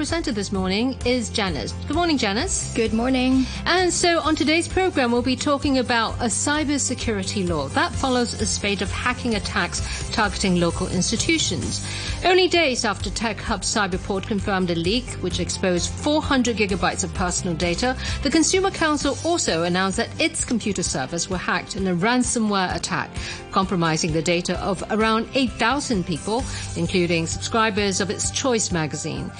[0.00, 1.72] presenter this morning is Janice.
[1.86, 2.72] Good morning, Janice.
[2.74, 3.44] Good morning.
[3.66, 8.46] And so on today's program, we'll be talking about a cybersecurity law that follows a
[8.46, 11.86] spate of hacking attacks targeting local institutions.
[12.24, 17.54] Only days after Tech Hub Cyberport confirmed a leak which exposed 400 gigabytes of personal
[17.54, 22.74] data, the Consumer Council also announced that its computer servers were hacked in a ransomware
[22.74, 23.10] attack,
[23.50, 26.42] compromising the data of around 8,000 people,
[26.74, 29.30] including subscribers of its Choice magazine.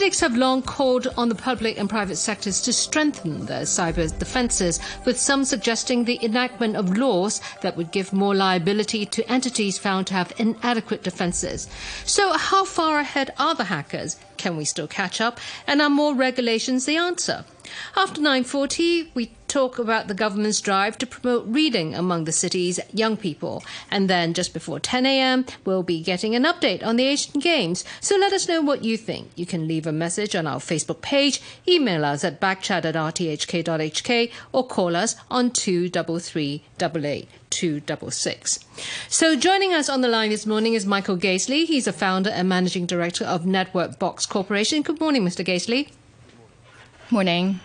[0.00, 4.80] Critics have long called on the public and private sectors to strengthen their cyber defenses,
[5.04, 10.06] with some suggesting the enactment of laws that would give more liability to entities found
[10.06, 11.68] to have inadequate defenses.
[12.06, 14.16] So, how far ahead are the hackers?
[14.38, 15.38] Can we still catch up?
[15.66, 17.44] And are more regulations the answer?
[17.94, 23.16] After 9:40, we talk about the government's drive to promote reading among the city's young
[23.16, 23.64] people.
[23.90, 27.84] And then just before 10 a.m., we'll be getting an update on the Asian Games.
[28.00, 29.30] So let us know what you think.
[29.34, 34.30] You can leave a message on our Facebook page, email us at backchat at rthk.hk,
[34.52, 37.28] or call us on 23388.
[37.50, 38.60] 266.
[39.08, 41.66] So joining us on the line this morning is Michael Gazeley.
[41.66, 44.82] He's a founder and managing director of Network Box Corporation.
[44.82, 45.44] Good morning, Mr.
[45.44, 45.90] Gazeley.
[47.10, 47.58] Morning.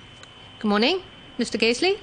[0.60, 1.04] Good morning,
[1.38, 1.60] Mr.
[1.60, 1.98] Gazeley.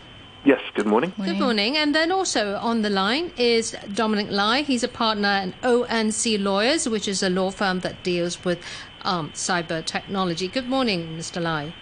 [0.44, 1.12] Yes, good morning.
[1.16, 1.34] morning.
[1.34, 1.76] Good morning.
[1.76, 4.62] And then also on the line is Dominic Lai.
[4.62, 8.58] He's a partner in ONC Lawyers, which is a law firm that deals with
[9.02, 10.48] um, cyber technology.
[10.48, 11.40] Good morning, Mr.
[11.40, 11.72] Lai.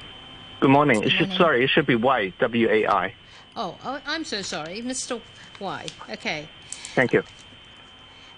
[0.60, 1.00] Good morning.
[1.00, 1.30] Good morning.
[1.30, 3.14] Should, sorry, it should be Wai, W A I.
[3.56, 5.20] Oh, oh, I'm so sorry, Mr.
[5.58, 5.86] Wai.
[6.10, 6.48] Okay.
[6.94, 7.22] Thank you.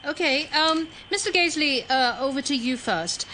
[0.05, 1.33] Okay, um, Mr.
[1.33, 3.27] Gazeley, uh, over to you first.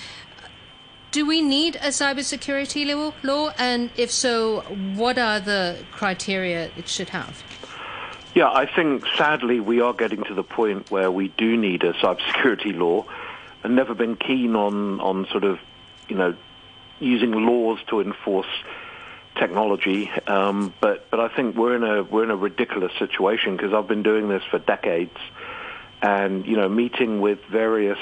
[1.19, 3.51] Do we need a cybersecurity law?
[3.59, 4.61] And if so,
[4.95, 7.43] what are the criteria it should have?
[8.37, 11.93] Yeah, I think sadly we are getting to the point where we do need a
[11.95, 13.05] cybersecurity law.
[13.65, 15.59] I've never been keen on, on sort of,
[16.09, 16.37] you know,
[17.01, 18.55] using laws to enforce
[19.41, 20.09] technology.
[20.29, 23.89] Um, but but I think we're in a we're in a ridiculous situation because I've
[23.89, 25.19] been doing this for decades,
[26.01, 27.99] and you know, meeting with various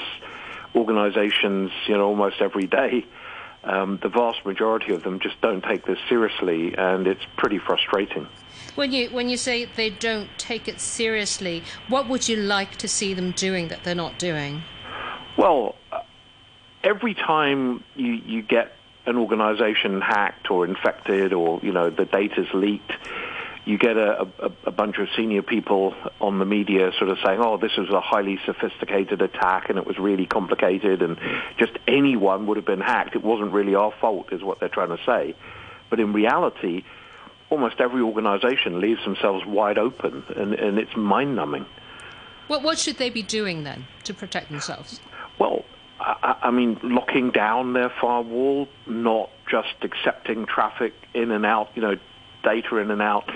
[0.77, 3.05] organizations, you know, almost every day.
[3.63, 8.27] Um, the vast majority of them just don't take this seriously, and it's pretty frustrating.
[8.75, 12.87] When you when you say they don't take it seriously, what would you like to
[12.87, 14.61] see them doing that they're not doing?
[15.37, 16.01] Well, uh,
[16.83, 18.73] every time you you get
[19.05, 22.91] an organization hacked or infected, or you know the data's leaked,
[23.67, 27.41] you get a, a, a, bunch of senior people on the media sort of saying,
[27.43, 31.19] oh, this was a highly sophisticated attack and it was really complicated and
[31.57, 33.13] just anyone would have been hacked.
[33.13, 35.35] It wasn't really our fault, is what they're trying to say.
[35.89, 36.85] But in reality,
[37.49, 41.65] almost every organization leaves themselves wide open and, and it's mind numbing.
[42.47, 45.01] What, what should they be doing then to protect themselves?
[45.39, 45.65] Well,
[45.99, 51.81] I, I mean, locking down their firewall, not just accepting traffic in and out, you
[51.81, 51.95] know,
[52.43, 53.29] data in and out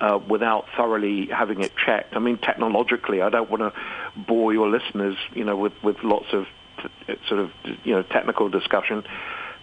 [0.00, 2.14] uh, without thoroughly having it checked.
[2.16, 3.72] I mean, technologically, I don't want to
[4.16, 6.46] bore your listeners, you know, with, with lots of
[6.82, 7.50] t- sort of,
[7.84, 9.04] you know, technical discussion,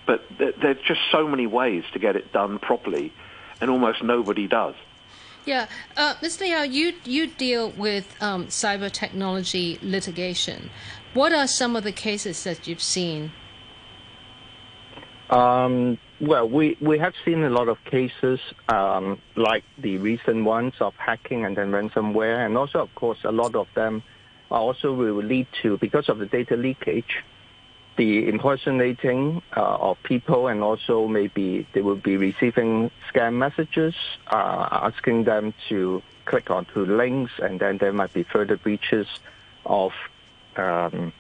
[0.06, 3.14] but th- there's just so many ways to get it done properly,
[3.62, 4.76] and almost nobody does.
[5.46, 5.68] Yeah,
[5.98, 6.42] uh, Mr.
[6.42, 10.70] Liao, you you deal with um, cyber technology litigation.
[11.14, 13.34] What are some of the cases that you've seen?
[15.34, 18.40] Um, well, we, we have seen a lot of cases
[18.70, 23.32] um, like the recent ones of hacking and then ransomware, and also, of course, a
[23.32, 24.04] lot of them
[24.52, 27.24] also will lead to, because of the data leakage,
[27.98, 33.96] the impersonating uh, of people, and also maybe they will be receiving scam messages
[34.28, 39.08] uh, asking them to click onto links, and then there might be further breaches
[39.66, 39.94] of
[40.58, 41.12] um,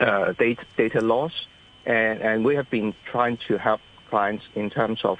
[0.00, 1.46] uh, data, data loss.
[1.88, 5.18] And, and we have been trying to help clients in terms of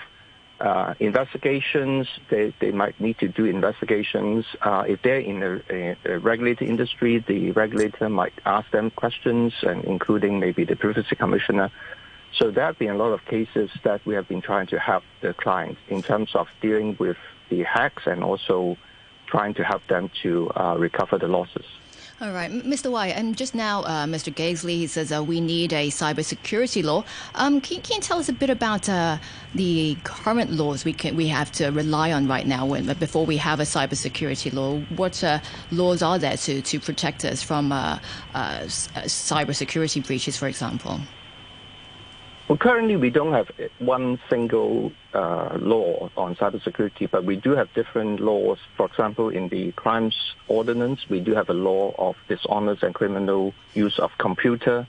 [0.61, 2.07] uh, investigations.
[2.31, 4.45] They, they might need to do investigations.
[4.61, 9.55] Uh, if they're in a, a, a, regulated industry, the regulator might ask them questions,
[9.63, 11.71] and including maybe the privacy commissioner.
[12.35, 15.05] So there have been a lot of cases that we have been trying to help
[15.23, 17.17] the clients in terms of dealing with
[17.49, 18.77] the hacks and also
[19.27, 21.65] trying to help them to uh, recover the losses.
[22.21, 22.91] All right, Mr.
[22.91, 24.35] Wai, and just now, uh, Mr.
[24.35, 27.05] Gazeley he says uh, we need a cybersecurity law.
[27.37, 29.19] Um, can, can, you tell us a bit about uh,
[29.55, 33.37] the current laws we can we have to rely on right now when, before we
[33.37, 34.81] have a cybersecurity law?
[34.97, 35.39] What uh,
[35.71, 38.01] laws are there to, to protect us from uh,
[38.35, 40.99] uh, cybersecurity breaches, for example?
[42.49, 47.71] Well, currently we don't have one single uh, law on cybersecurity, but we do have
[47.75, 48.57] different laws.
[48.75, 50.17] For example, in the crimes
[50.49, 54.87] ordinance, we do have a law of dishonest and criminal use of computer.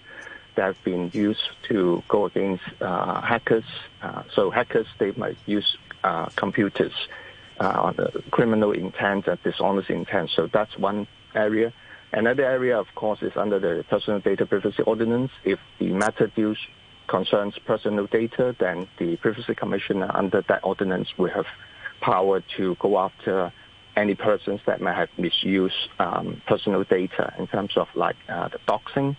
[0.56, 3.66] that have been used to go against uh, hackers.
[4.02, 6.94] Uh, so hackers, they might use uh, computers
[7.60, 10.30] uh, on criminal intent and dishonest intent.
[10.34, 11.74] So that's one area.
[12.14, 15.32] Another area, of course, is under the Personal Data Privacy Ordinance.
[15.44, 16.58] If the matter deals
[17.10, 21.48] concerns personal data, then the Privacy Commissioner under that ordinance will have
[22.02, 23.52] power to go after
[23.96, 28.60] any persons that may have misused um, personal data in terms of like uh, the
[28.68, 29.18] doxing.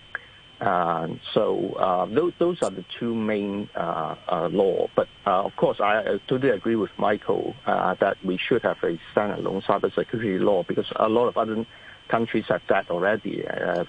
[0.60, 4.88] Uh, so uh, those, those are the two main uh, uh, law.
[4.94, 9.62] But uh, of course, I, totally agree with Michael that we should have a standalone
[9.64, 11.66] cybersecurity law because a lot of other
[12.08, 13.44] countries have that already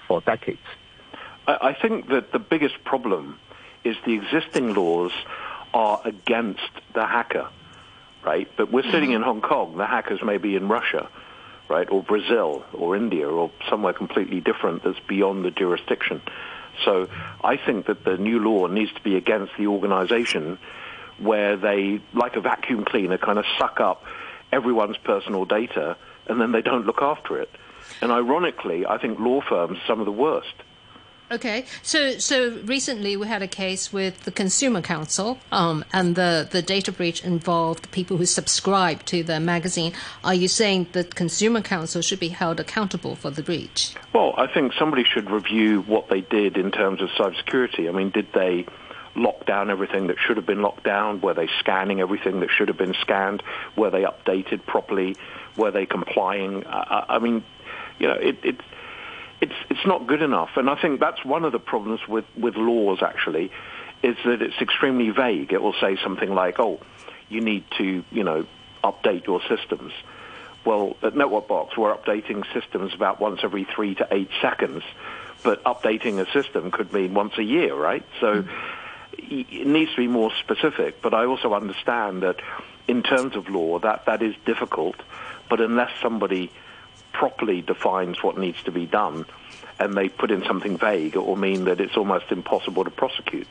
[0.08, 0.60] for decades.
[1.46, 3.38] I think that the biggest problem
[3.84, 5.12] is the existing laws
[5.74, 7.48] are against the hacker
[8.24, 8.48] right?
[8.56, 9.16] But we're sitting mm-hmm.
[9.16, 9.76] in Hong Kong.
[9.76, 11.08] The hackers may be in Russia,
[11.68, 16.20] right, or Brazil, or India, or somewhere completely different that's beyond the jurisdiction.
[16.84, 17.08] So
[17.44, 20.58] I think that the new law needs to be against the organization
[21.18, 24.04] where they, like a vacuum cleaner, kind of suck up
[24.50, 25.96] everyone's personal data
[26.26, 27.50] and then they don't look after it.
[28.00, 30.54] And ironically, I think law firms are some of the worst.
[31.32, 36.46] Okay, so so recently we had a case with the Consumer Council, um, and the,
[36.50, 39.94] the data breach involved people who subscribe to the magazine.
[40.22, 43.94] Are you saying that Consumer Council should be held accountable for the breach?
[44.12, 47.88] Well, I think somebody should review what they did in terms of cybersecurity.
[47.88, 48.66] I mean, did they
[49.16, 51.22] lock down everything that should have been locked down?
[51.22, 53.42] Were they scanning everything that should have been scanned?
[53.74, 55.16] Were they updated properly?
[55.56, 56.66] Were they complying?
[56.66, 57.42] I, I mean,
[57.98, 58.36] you know, it,
[59.42, 60.50] it's it's not good enough.
[60.56, 63.50] And I think that's one of the problems with with laws actually,
[64.02, 65.52] is that it's extremely vague.
[65.52, 66.80] It will say something like, "Oh,
[67.28, 68.46] you need to you know
[68.82, 69.92] update your systems."
[70.64, 74.84] Well, at Network Box, we're updating systems about once every three to eight seconds,
[75.42, 78.06] but updating a system could mean once a year, right?
[78.20, 78.42] So.
[78.42, 78.78] Mm-hmm.
[79.14, 82.36] It needs to be more specific, but I also understand that
[82.88, 84.96] in terms of law, that, that is difficult.
[85.50, 86.50] But unless somebody
[87.12, 89.26] properly defines what needs to be done
[89.78, 93.46] and they put in something vague, it will mean that it's almost impossible to prosecute.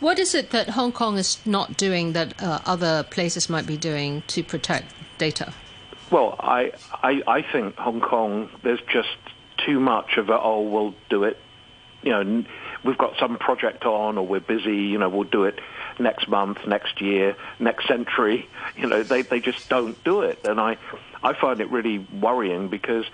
[0.00, 3.76] What is it that Hong Kong is not doing that uh, other places might be
[3.76, 5.52] doing to protect data?
[6.10, 9.16] Well, I, I, I think Hong Kong, there's just
[9.58, 11.38] too much of a, oh, we'll do it.
[12.02, 12.44] You know,
[12.82, 15.60] we've got some project on or we're busy, you know, we'll do it
[15.98, 18.48] next month, next year, next century.
[18.76, 20.46] You know, they, they just don't do it.
[20.46, 20.78] And I,
[21.22, 23.04] I find it really worrying because,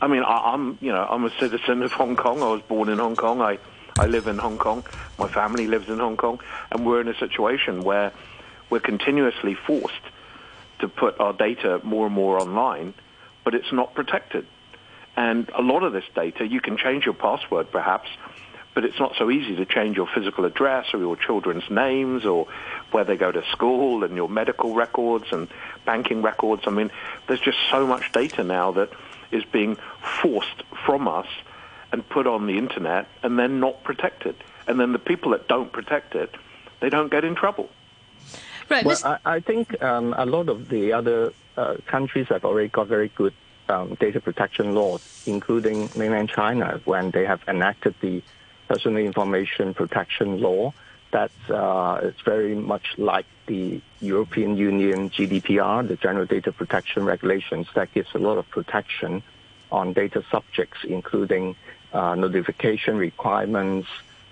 [0.00, 2.42] I mean, I, I'm you know I'm a citizen of Hong Kong.
[2.42, 3.40] I was born in Hong Kong.
[3.40, 3.58] I
[3.98, 4.84] I live in Hong Kong.
[5.18, 8.12] My family lives in Hong Kong, and we're in a situation where
[8.70, 9.94] we're continuously forced
[10.80, 12.94] to put our data more and more online,
[13.44, 14.46] but it's not protected.
[15.16, 18.08] And a lot of this data, you can change your password perhaps,
[18.74, 22.48] but it's not so easy to change your physical address or your children's names or
[22.90, 25.48] where they go to school and your medical records and
[25.84, 26.62] banking records.
[26.66, 26.90] I mean,
[27.28, 28.90] there's just so much data now that
[29.30, 29.76] is being
[30.20, 31.28] forced from us
[31.92, 34.34] and put on the internet and then not protected.
[34.66, 36.34] And then the people that don't protect it,
[36.80, 37.70] they don't get in trouble.
[38.68, 38.84] Right.
[38.84, 42.86] Well, I, I, think um, a lot of the other uh, countries have already got
[42.86, 43.34] very good
[43.68, 48.22] um, data protection laws, including mainland China, when they have enacted the
[48.68, 50.72] personal information protection law
[51.14, 57.68] that uh, is very much like the European Union GDPR, the General Data Protection Regulations,
[57.76, 59.22] that gives a lot of protection
[59.70, 61.54] on data subjects, including
[61.92, 63.86] uh, notification requirements,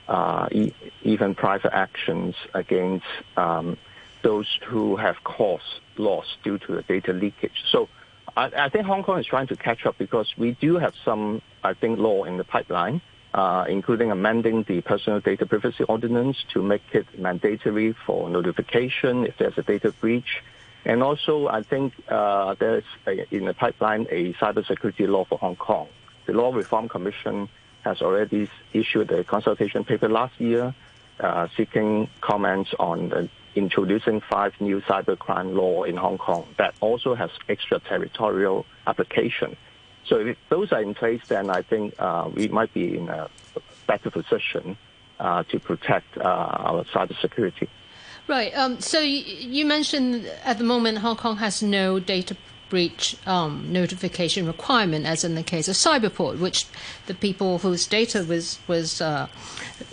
[0.08, 3.06] uh, e- even private actions against
[3.36, 3.78] um,
[4.22, 7.62] those who have caused loss due to the data leakage.
[7.70, 7.88] So
[8.36, 11.42] I, I think Hong Kong is trying to catch up because we do have some,
[11.62, 13.00] I think, law in the pipeline
[13.34, 19.38] uh, including amending the Personal Data Privacy Ordinance to make it mandatory for notification if
[19.38, 20.42] there's a data breach.
[20.84, 25.56] And also, I think uh, there's a, in the pipeline a cybersecurity law for Hong
[25.56, 25.88] Kong.
[26.26, 27.48] The Law Reform Commission
[27.84, 30.74] has already issued a consultation paper last year
[31.20, 37.30] uh, seeking comments on introducing five new cybercrime law in Hong Kong that also has
[37.48, 39.56] extraterritorial application.
[40.04, 43.28] So if those are in place, then I think uh, we might be in a
[43.86, 44.76] better position
[45.20, 47.68] uh, to protect uh, our cybersecurity.
[48.28, 48.56] Right.
[48.56, 52.36] Um, so you mentioned at the moment Hong Kong has no data
[52.68, 56.66] breach um, notification requirement, as in the case of Cyberport, which
[57.06, 59.26] the people whose data was was uh,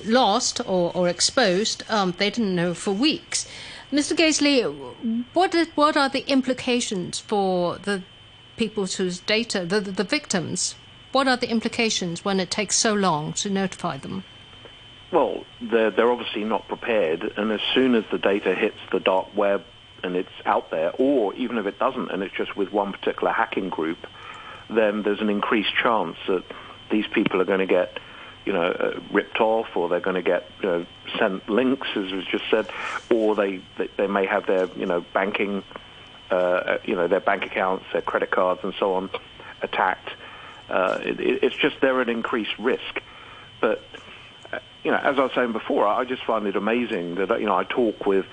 [0.06, 3.46] lost or, or exposed, um, they didn't know for weeks.
[3.92, 4.16] Mr.
[4.16, 4.64] Gazeley,
[5.34, 8.04] what what are the implications for the
[8.60, 10.76] people whose data, the, the victims,
[11.14, 14.26] what are the implications when it takes so long to notify them?
[15.12, 19.36] Well, they're, they're obviously not prepared, and as soon as the data hits the dark
[19.36, 19.64] web
[20.04, 23.32] and it's out there, or even if it doesn't and it's just with one particular
[23.32, 23.98] hacking group,
[24.70, 26.44] then there's an increased chance that
[26.92, 27.98] these people are going to get,
[28.46, 30.86] you know, uh, ripped off, or they're going to get you know,
[31.18, 32.70] sent links, as was just said,
[33.10, 33.62] or they
[33.98, 35.64] they may have their you know banking,
[36.32, 39.10] uh, you know, their bank accounts, their credit cards, and so on
[39.62, 40.10] attacked.
[40.70, 43.02] Uh, it, it's just they're at increased risk,
[43.60, 43.82] but
[44.84, 47.56] you know, as I was saying before, I just find it amazing that you know
[47.56, 48.26] I talk with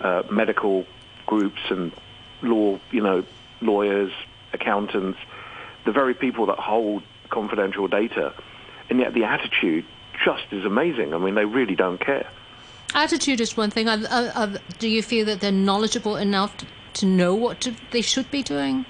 [0.00, 0.86] uh, medical
[1.26, 1.92] groups and
[2.42, 3.24] law, you know,
[3.60, 4.12] lawyers,
[4.52, 5.18] accountants,
[5.84, 8.34] the very people that hold confidential data,
[8.88, 9.84] and yet the attitude
[10.24, 11.14] just is amazing.
[11.14, 12.28] I mean, they really don't care.
[12.94, 13.86] Attitude is one thing.
[14.78, 16.56] do you feel that they're knowledgeable enough
[16.94, 18.84] to, know what to, they should be doing?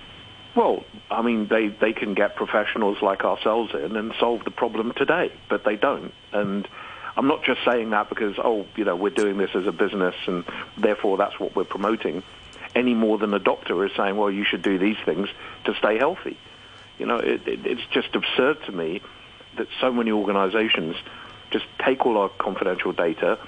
[0.55, 4.93] Well, I mean, they, they can get professionals like ourselves in and solve the problem
[4.97, 6.13] today, but they don't.
[6.33, 6.67] And
[7.17, 10.15] I'm not just saying that because, oh, you know, we're doing this as a business
[10.27, 10.45] and
[10.77, 12.23] therefore that's what we're promoting,
[12.75, 15.29] any more than a doctor is saying, well, you should do these things
[15.65, 16.37] to stay healthy.
[16.99, 19.01] You know, it, it, it's just absurd to me
[19.57, 20.97] that so many organizations
[21.51, 23.39] just take all our confidential data.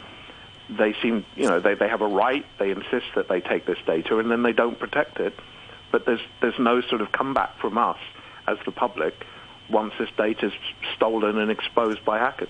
[0.70, 3.78] They seem, you know, they, they have a right, they insist that they take this
[3.86, 5.34] data, and then they don't protect it
[5.90, 7.98] but there's there's no sort of comeback from us
[8.46, 9.26] as the public
[9.70, 10.52] once this data is
[10.96, 12.48] stolen and exposed by hackers.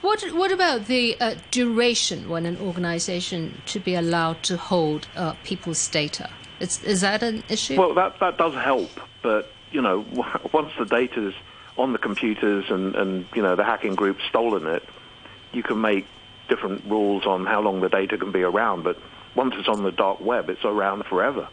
[0.00, 5.34] What what about the uh, duration when an organisation should be allowed to hold uh,
[5.44, 6.30] people's data?
[6.58, 7.78] Is, is that an issue?
[7.78, 8.90] Well, that that does help,
[9.22, 10.04] but you know,
[10.52, 11.34] once the data's
[11.78, 14.82] on the computers and and you know the hacking group's stolen it,
[15.52, 16.06] you can make
[16.50, 18.82] different rules on how long the data can be around.
[18.82, 18.98] But
[19.34, 21.48] once it's on the dark web, it's around forever.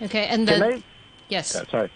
[0.00, 0.82] Okay, and then I,
[1.28, 1.90] yes, uh, sorry.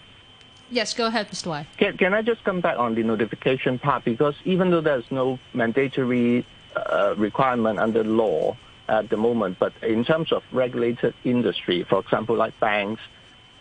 [0.69, 1.47] Yes, go ahead, Mr.
[1.47, 1.67] Wai.
[1.77, 5.39] Can, can I just come back on the notification part because even though there's no
[5.53, 8.55] mandatory uh, requirement under law
[8.87, 13.01] at the moment, but in terms of regulated industry, for example, like banks,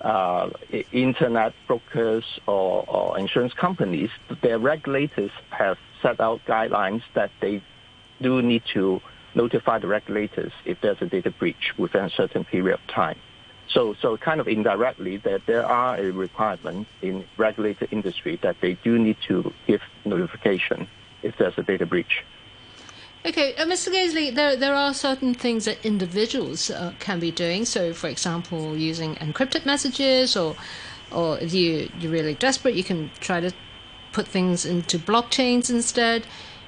[0.00, 0.50] uh,
[0.92, 4.10] internet brokers, or, or insurance companies,
[4.42, 7.62] their regulators have set out guidelines that they
[8.20, 9.00] do need to
[9.34, 13.18] notify the regulators if there's a data breach within a certain period of time.
[13.68, 18.74] So, so kind of indirectly that there are a requirement in regulated industry that they
[18.82, 20.88] do need to give notification
[21.22, 22.24] if there's a data breach.
[23.26, 23.92] Okay, uh, Mr.
[23.92, 27.64] Gazeley, there, there are certain things that individuals uh, can be doing.
[27.64, 30.54] So, for example, using encrypted messages, or,
[31.10, 33.50] or if you, you're really desperate, you can try to
[34.12, 36.24] put things into blockchains instead.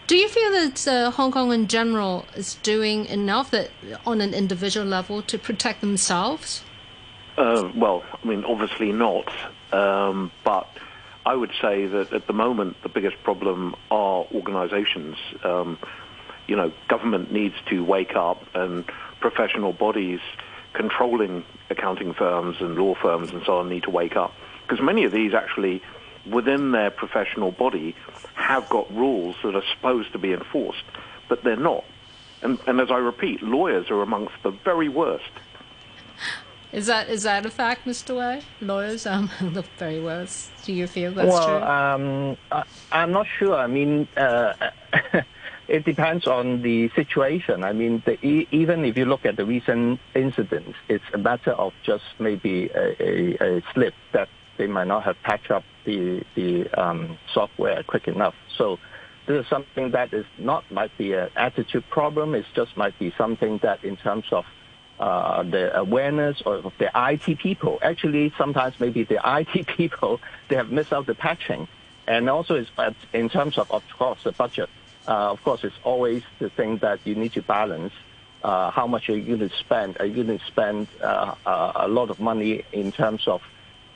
[0.09, 3.71] Do you feel that uh, Hong Kong in general is doing enough that
[4.07, 6.65] on an individual level to protect themselves?
[7.37, 9.31] Uh, well, I mean, obviously not.
[9.71, 10.67] Um, but
[11.27, 15.19] I would say that at the moment, the biggest problem are organizations.
[15.45, 15.79] Um,
[16.47, 18.87] you know, government needs to wake up and
[19.21, 20.21] professional bodies
[20.73, 24.33] controlling accounting firms and law firms and so on need to wake up.
[24.63, 25.83] Because many of these actually,
[26.31, 27.95] within their professional body,
[28.35, 30.85] have got rules that are supposed to be enforced,
[31.29, 31.85] but they're not.
[32.43, 35.31] And, and as I repeat, lawyers are amongst the very worst.
[36.71, 38.15] Is that is that a fact, Mr.
[38.17, 38.43] Wai?
[38.61, 40.51] Lawyers um, the very worst.
[40.65, 41.55] Do you feel that's well, true?
[41.55, 43.55] Well, um, I'm not sure.
[43.55, 44.53] I mean, uh,
[45.69, 47.65] it depends on the situation.
[47.65, 48.19] I mean, the,
[48.51, 53.03] even if you look at the recent incidents, it's a matter of just maybe a,
[53.03, 58.09] a, a slip that they might not have patched up the the um, software quick
[58.09, 58.35] enough.
[58.57, 58.79] So
[59.27, 62.35] this is something that is not might be an attitude problem.
[62.35, 64.45] It just might be something that in terms of
[64.99, 67.79] uh, the awareness of the IT people.
[67.83, 71.69] Actually, sometimes maybe the IT people, they have missed out the patching.
[72.07, 72.71] And also, it's,
[73.13, 74.71] in terms of, of course, the budget.
[75.07, 77.93] Uh, of course, it's always the thing that you need to balance.
[78.43, 79.97] Uh, how much are you going to spend?
[80.01, 83.43] Are you going to spend uh, uh, a lot of money in terms of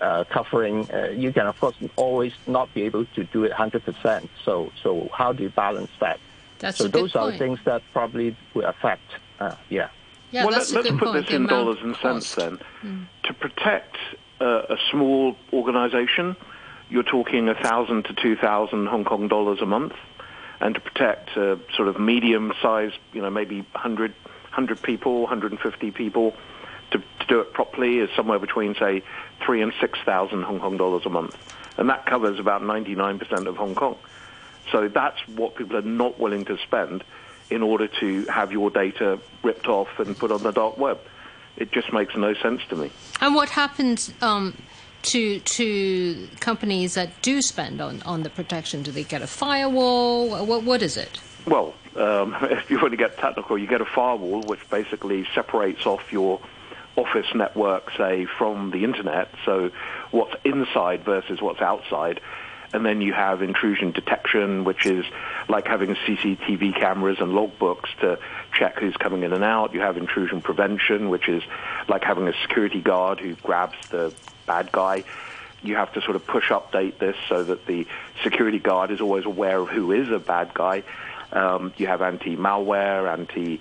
[0.03, 0.89] uh, covering?
[1.17, 4.29] you can, of course, always not be able to do it 100%.
[4.45, 6.19] So, so how do you balance that?
[6.59, 7.39] That's so those are point.
[7.39, 9.03] things that probably will affect.
[9.69, 9.89] yeah.
[10.33, 12.59] Yeah, well, let, us put point, this in dollars and cents then.
[12.83, 13.07] Mm.
[13.25, 13.97] To protect
[14.41, 16.37] uh, a small organization,
[16.89, 19.93] you're talking a thousand to two thousand Hong Kong dollars a month,
[20.61, 26.35] and to protect a sort of medium-sized, you know, maybe 100, 100 people, 150 people,
[26.93, 29.03] to, to do it properly is somewhere between say
[29.45, 31.37] three and six thousand Hong Kong dollars a month,
[31.77, 33.97] and that covers about 99% of Hong Kong.
[34.71, 37.05] So that's what people are not willing to spend
[37.51, 40.99] in order to have your data ripped off and put on the dark web.
[41.57, 42.91] It just makes no sense to me.
[43.21, 44.57] And what happens um,
[45.03, 48.83] to to companies that do spend on, on the protection?
[48.83, 50.47] Do they get a firewall?
[50.47, 51.21] What what is it?
[51.47, 55.85] Well, um, if you want to get technical, you get a firewall which basically separates
[55.87, 56.41] off your
[56.97, 59.29] office network, say, from the internet.
[59.45, 59.71] So
[60.11, 62.21] what's inside versus what's outside.
[62.75, 65.05] And then you have intrusion detection, which is
[65.49, 68.19] like having CCTV cameras and logbooks to
[68.59, 69.75] check who's coming in and out.
[69.75, 71.43] You have intrusion prevention, which is
[71.89, 74.15] like having a security guard who grabs the
[74.47, 75.05] bad guy.
[75.63, 77.87] You have to sort of push update this so that the
[78.25, 80.83] security guard is always aware of who is a bad guy.
[81.31, 83.61] Um, you have anti-malware, anti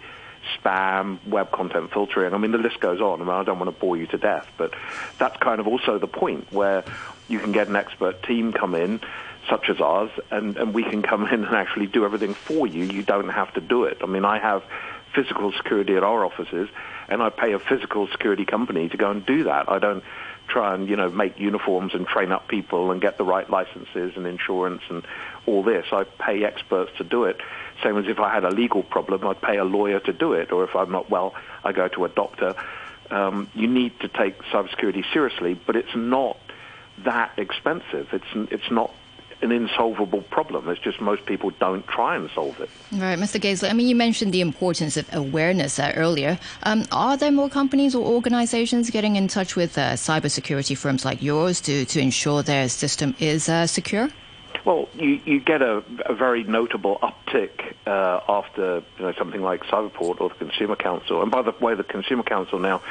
[0.58, 2.34] spam, web content filtering.
[2.34, 3.22] I mean, the list goes on.
[3.22, 4.74] I mean, I don't want to bore you to death, but
[5.18, 6.84] that's kind of also the point where
[7.28, 9.02] you can get an expert team come in,
[9.50, 12.86] such as ours, and, and we can come in and actually do everything for you.
[12.86, 14.00] You don't have to do it.
[14.02, 14.64] I mean, I have
[15.14, 16.70] physical security at our offices,
[17.10, 19.70] and I pay a physical security company to go and do that.
[19.70, 20.04] I don't
[20.52, 24.14] try and you know make uniforms and train up people and get the right licenses
[24.16, 25.04] and insurance and
[25.46, 25.86] all this.
[25.92, 27.38] I pay experts to do it.
[27.84, 30.52] Same as if I had a legal problem, I'd pay a lawyer to do it,
[30.52, 32.56] or if I'm not well, I go to a doctor.
[33.10, 36.38] Um, you need to take cybersecurity seriously, but it's not
[37.04, 38.10] that expensive.
[38.14, 38.94] It's it's not
[39.42, 40.70] an insolvable problem.
[40.70, 42.70] It's just most people don't try and solve it.
[42.92, 43.40] Right, Mr.
[43.40, 43.70] Gazeley.
[43.70, 46.40] I mean, you mentioned the importance of awareness uh, earlier.
[46.64, 51.22] Um, are there more companies or organizations getting in touch with uh, cybersecurity firms like
[51.22, 54.10] yours to, to ensure their system is uh, secure?
[54.64, 59.64] Well, you, you get a, a very notable uptick uh, after you know, something like
[59.64, 61.22] Cyberport or the Consumer Council.
[61.22, 62.82] And by the way, the Consumer Council now,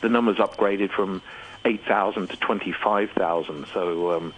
[0.00, 1.22] the numbers upgraded from
[1.64, 3.66] 8,000 to 25,000.
[3.72, 4.34] So um,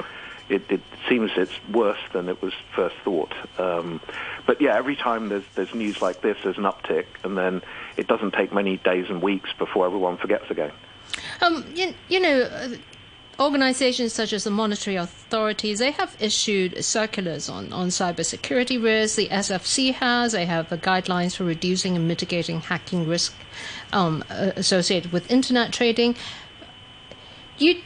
[0.51, 3.33] it, it, seems it's worse than it was first thought.
[3.59, 4.01] Um,
[4.47, 7.63] but yeah, every time there's, there's news like this, there's an uptick, and then
[7.97, 10.73] it doesn't take many days and weeks before everyone forgets again.
[11.41, 12.69] Um, you, you know, uh,
[13.41, 19.17] organizations such as the monetary authorities, they have issued circulars on, on cybersecurity risks.
[19.17, 20.33] The SFC has.
[20.33, 23.35] They have uh, guidelines for reducing and mitigating hacking risk
[23.93, 26.17] um, associated with internet trading.
[27.59, 27.81] You,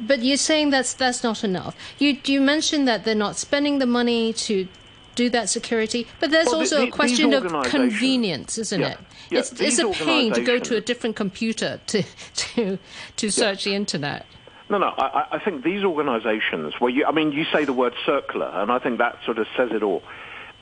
[0.00, 1.76] but you're saying that's that's not enough.
[1.98, 4.68] You you mentioned that they're not spending the money to
[5.14, 8.98] do that security, but there's well, also the, a question of convenience, isn't yeah, it?
[9.30, 12.02] Yeah, it's it's a pain to go to a different computer to
[12.34, 12.78] to
[13.16, 13.70] to search yeah.
[13.70, 14.26] the internet.
[14.68, 14.86] No, no.
[14.86, 18.72] I, I think these organisations, well, you, I mean, you say the word circular, and
[18.72, 20.02] I think that sort of says it all.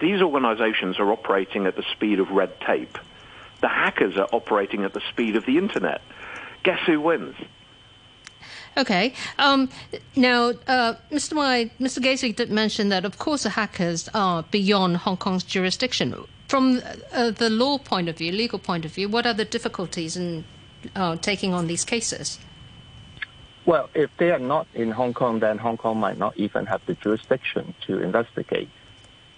[0.01, 2.99] These organisations are operating at the speed of red tape.
[3.61, 6.03] The hackers are operating at the speed of the internet.
[6.65, 7.37] Guess who wins?
[8.77, 9.13] Okay.
[9.39, 9.69] Um,
[10.17, 11.35] now, uh, Mr.
[11.35, 12.03] Wai, Mr.
[12.03, 16.15] Gazeley did mention that, of course, the hackers are beyond Hong Kong's jurisdiction.
[16.49, 16.81] From
[17.13, 20.45] uh, the law point of view, legal point of view, what are the difficulties in
[20.97, 22.39] uh, taking on these cases?
[23.65, 26.85] Well, if they are not in Hong Kong, then Hong Kong might not even have
[26.87, 28.69] the jurisdiction to investigate.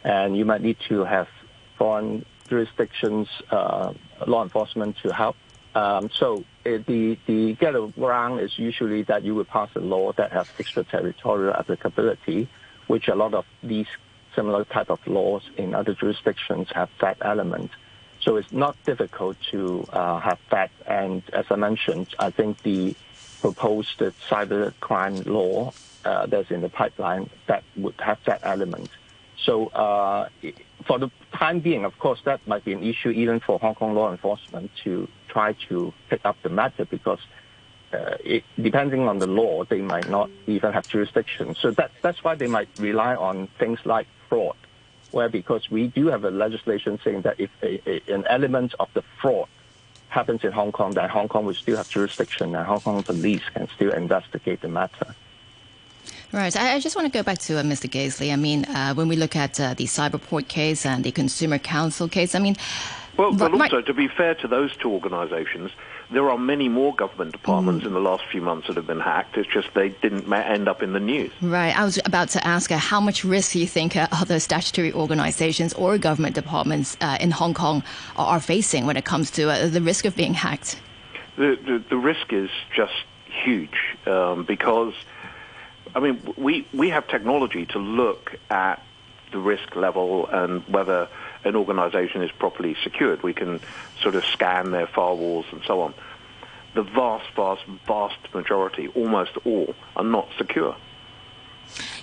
[0.03, 1.29] And you might need to have
[1.77, 3.93] foreign jurisdictions, uh,
[4.27, 5.37] law enforcement to help
[5.75, 10.33] um, so the the get around is usually that you would pass a law that
[10.33, 12.49] has extraterritorial applicability,
[12.87, 13.87] which a lot of these
[14.35, 17.71] similar type of laws in other jurisdictions have that element.
[18.21, 20.71] So it's not difficult to uh, have that.
[20.87, 22.97] And as I mentioned, I think the
[23.41, 25.73] proposed cyber crime law
[26.05, 28.89] uh, that's in the pipeline that would have that element.
[29.45, 30.29] So uh,
[30.87, 33.95] for the time being, of course, that might be an issue even for Hong Kong
[33.95, 37.21] law enforcement to try to pick up the matter because
[37.93, 41.55] uh, it, depending on the law, they might not even have jurisdiction.
[41.55, 44.57] So that, that's why they might rely on things like fraud,
[45.11, 48.89] where because we do have a legislation saying that if a, a, an element of
[48.95, 49.49] the fraud
[50.09, 53.43] happens in Hong Kong, then Hong Kong will still have jurisdiction and Hong Kong police
[53.53, 55.15] can still investigate the matter.
[56.35, 56.57] Right.
[56.57, 57.89] I, just want to go back to uh, Mr.
[57.89, 58.33] Gazeley.
[58.33, 62.09] I mean, uh, when we look at uh, the Cyberport case and the Consumer Council
[62.09, 62.57] case, I mean,
[63.17, 65.71] well, but also, to be fair to those two organisations,
[66.11, 67.89] there are many more government departments mm.
[67.89, 69.37] in the last few months that have been hacked.
[69.37, 71.31] It's just they didn't end up in the news.
[71.41, 71.77] Right.
[71.79, 74.93] I was about to ask uh, how much risk do you think uh, other statutory
[74.93, 77.85] organisations or government departments uh, in Hong Kong
[78.17, 80.81] are facing when it comes to uh, the risk of being hacked?
[81.37, 82.95] The, the, the risk is just
[83.45, 84.95] huge um, because,
[85.95, 88.83] I mean, we, we have technology to look at
[89.33, 91.09] the risk level and whether
[91.45, 93.23] an organization is properly secured.
[93.23, 93.61] We can
[94.01, 95.95] sort of scan their firewalls and so on.
[96.75, 100.77] The vast, vast, vast majority, almost all, are not secure.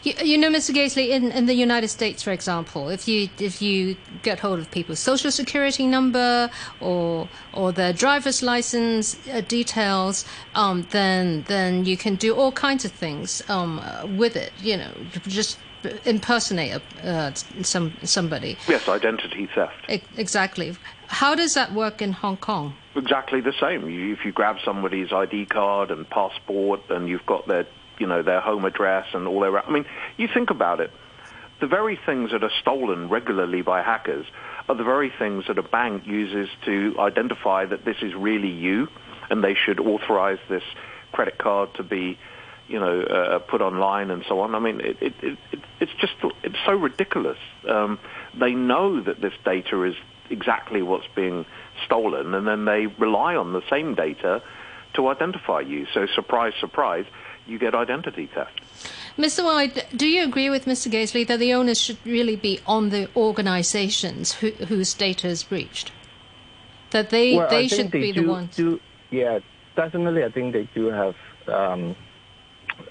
[0.04, 0.74] You, you, know, Mr.
[0.74, 4.70] Gazeley, in, in the United States, for example, if you if you get hold of
[4.72, 11.98] people's social security number or or their driver's license uh, details, um, then then you
[11.98, 13.82] can do all kinds of things um,
[14.18, 14.52] with it.
[14.62, 14.92] You know,
[15.28, 15.58] just
[16.06, 18.58] impersonate uh, some somebody.
[18.68, 19.90] Yes, identity theft.
[19.90, 20.76] E- exactly.
[21.08, 22.74] How does that work in Hong Kong?
[22.96, 23.90] Exactly the same.
[23.90, 27.68] You, if you grab somebody's ID card and passport, and you've got their,
[28.02, 29.58] you know, their home address and all their.
[29.58, 29.86] I mean,
[30.18, 30.92] you think about it.
[31.62, 34.26] The very things that are stolen regularly by hackers
[34.68, 38.88] are the very things that a bank uses to identify that this is really you,
[39.30, 40.64] and they should authorize this
[41.12, 42.18] credit card to be
[42.68, 44.56] you know, uh, put online and so on.
[44.56, 45.38] I mean, it, it, it,
[45.82, 47.38] it's just it's so ridiculous.
[47.68, 48.00] Um,
[48.40, 49.96] they know that this data is
[50.30, 51.46] exactly what's being
[51.86, 54.42] stolen, and then they rely on the same data
[54.94, 55.86] to identify you.
[55.94, 57.06] So, surprise, surprise,
[57.48, 58.62] you get identity theft.
[59.18, 59.44] Mr.
[59.44, 60.90] Wai, do you agree with Mr.
[60.92, 65.92] Gazeley that the onus should really be on the organizations who, whose data is breached?
[66.92, 68.56] That they, well, they should they be do, the ones?
[68.56, 69.40] Do, yeah,
[69.76, 70.24] definitely.
[70.24, 71.16] I think they do have
[71.48, 71.96] um,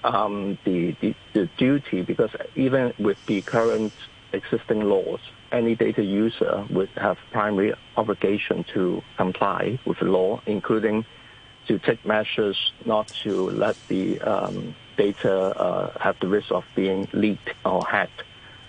[0.03, 3.93] um, the, the, the duty because even with the current
[4.33, 5.19] existing laws,
[5.51, 11.05] any data user would have primary obligation to comply with the law, including
[11.67, 17.07] to take measures not to let the um, data uh, have the risk of being
[17.13, 18.23] leaked or hacked.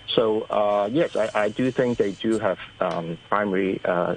[0.07, 4.15] So uh, yes, I, I, do think they do have um, primary uh,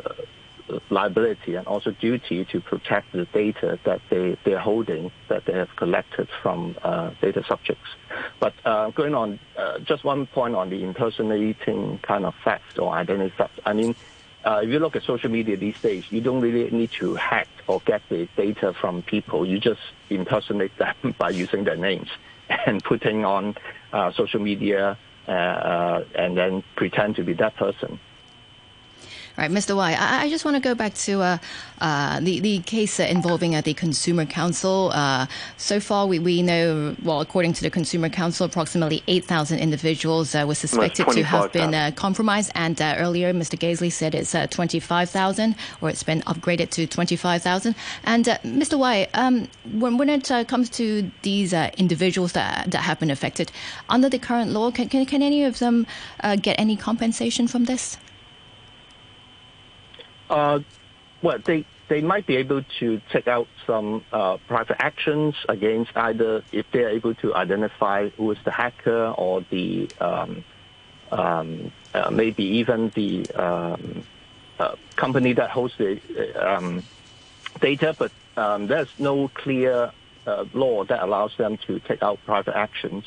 [0.90, 5.74] liability and also duty to protect the data that they, they're holding, that they have
[5.76, 7.88] collected from uh, data subjects.
[8.40, 12.92] But uh, going on, uh, just one point on the impersonating kind of theft or
[12.92, 13.60] identity theft.
[13.64, 13.94] I mean,
[14.46, 17.48] uh, if you look at social media these days, you don't really need to hack
[17.66, 19.44] or get the data from people.
[19.44, 22.08] You just impersonate them by using their names
[22.66, 23.56] and putting on
[23.92, 27.98] uh, social media uh, and then pretend to be that person.
[29.38, 29.76] All right, Mr.
[29.76, 31.38] Wai, I, I just want to go back to uh,
[31.82, 34.90] uh, the, the case involving uh, the Consumer Council.
[34.94, 35.26] Uh,
[35.58, 40.46] so far, we, we know, well, according to the Consumer Council, approximately 8,000 individuals uh,
[40.46, 42.50] were suspected to have been uh, compromised.
[42.54, 43.58] And earlier, Mr.
[43.58, 47.74] Gazeley said it's 25,000, or it's been upgraded to 25,000.
[48.04, 48.78] And Mr.
[48.78, 53.52] Wai, um, when, when it comes to these individuals that, that have been affected,
[53.90, 55.86] under the current law, can, can, can any of them
[56.40, 57.98] get any compensation from this?
[60.28, 60.60] Uh,
[61.22, 66.42] well, they they might be able to take out some uh, private actions against either
[66.52, 70.44] if they are able to identify who is the hacker or the um,
[71.12, 74.04] um, uh, maybe even the um,
[74.58, 76.00] uh, company that hosts the
[76.36, 76.82] um,
[77.60, 79.92] data, but um, there's no clear
[80.26, 83.04] uh, law that allows them to take out private actions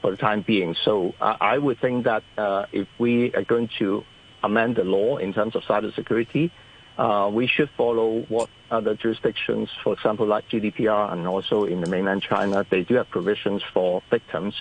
[0.00, 0.74] for the time being.
[0.84, 4.04] So I would think that uh, if we are going to
[4.42, 6.50] amend the law in terms of cybersecurity,
[6.98, 11.88] uh, we should follow what other jurisdictions, for example, like GDPR and also in the
[11.88, 14.54] mainland China, they do have provisions for victims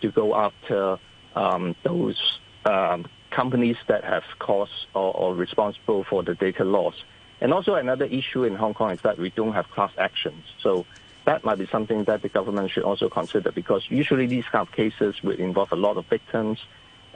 [0.00, 0.98] to go after
[1.34, 6.94] um, those um, companies that have caused or, or, responsible for the data loss.
[7.40, 10.44] And also another issue in Hong Kong is that we don't have class actions.
[10.60, 10.86] So
[11.26, 14.72] that might be something that the government should also consider because usually these kind of
[14.72, 16.58] cases will involve a lot of victims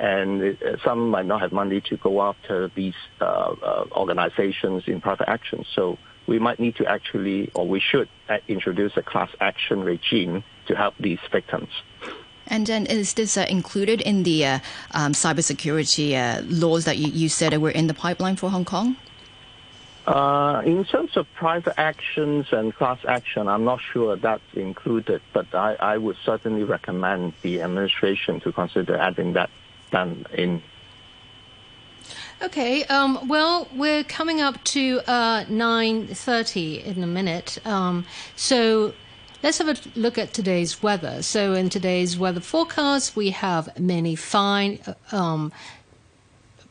[0.01, 5.29] and some might not have money to go after these uh, uh, organizations in private
[5.29, 5.65] action.
[5.75, 10.43] So we might need to actually, or we should, uh, introduce a class action regime
[10.69, 11.69] to help these victims.
[12.47, 14.59] And then is this uh, included in the uh,
[14.93, 18.97] um, cybersecurity uh, laws that you, you, said were in the pipeline for Hong Kong?
[20.65, 25.75] in terms of private actions and class action, I'm not sure that's included, but I,
[25.75, 29.51] I would certainly recommend the administration to consider adding that
[29.90, 30.62] done in.
[32.42, 32.85] Okay.
[32.85, 37.59] Um, well, we're coming up to uh, nine thirty in a minute.
[37.66, 38.94] Um, so.
[39.42, 41.22] Let's have a look at today's weather.
[41.22, 44.81] So, in today's weather forecast, we have many fine
[45.12, 45.50] um,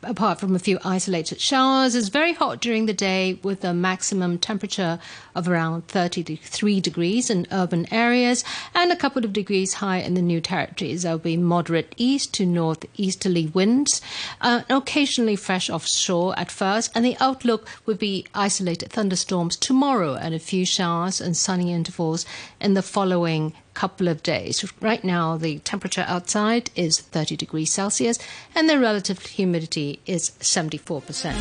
[0.02, 1.94] apart from a few isolated showers.
[1.94, 4.98] It's very hot during the day with a maximum temperature
[5.34, 10.22] of around 33 degrees in urban areas and a couple of degrees high in the
[10.22, 11.02] new territories.
[11.02, 14.00] There will be moderate east to northeasterly winds,
[14.40, 20.34] uh, occasionally fresh offshore at first, and the outlook would be isolated thunderstorms tomorrow and
[20.34, 22.24] a few showers and sunny intervals
[22.60, 24.62] in the following couple of days.
[24.82, 28.18] Right now, the temperature outside is 30 degrees Celsius
[28.54, 31.32] and the relative humidity is 74%.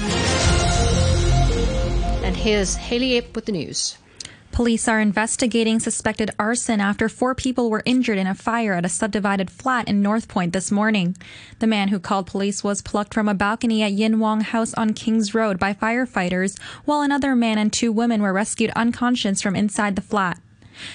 [2.23, 3.97] And here's Haley Ape with the news.
[4.53, 8.89] Police are investigating suspected arson after four people were injured in a fire at a
[8.89, 11.17] subdivided flat in North Point this morning.
[11.59, 14.93] The man who called police was plucked from a balcony at Yin Wong House on
[14.93, 19.97] Kings Road by firefighters, while another man and two women were rescued unconscious from inside
[19.97, 20.39] the flat.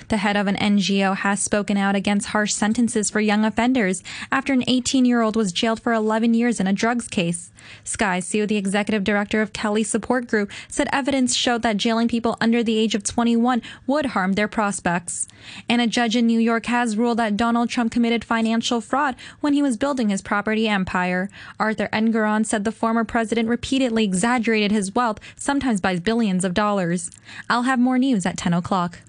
[0.08, 4.52] The head of an NGO has spoken out against harsh sentences for young offenders after
[4.52, 7.50] an 18 year old was jailed for 11 years in a drugs case.
[7.82, 12.36] Sky Hsu, the executive director of Kely Support Group, said evidence showed that jailing people
[12.40, 15.26] under the age of 21 would harm their prospects.
[15.68, 19.52] And a judge in New York has ruled that Donald Trump committed financial fraud when
[19.52, 21.30] he was building his property empire.
[21.58, 27.10] Arthur Engoron said the former president repeatedly exaggerated his wealth, sometimes by billions of dollars.
[27.48, 29.00] I'll have more news at 10 o'clock.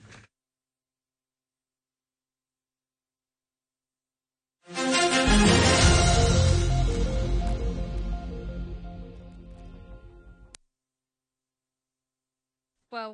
[4.67, 4.77] Well,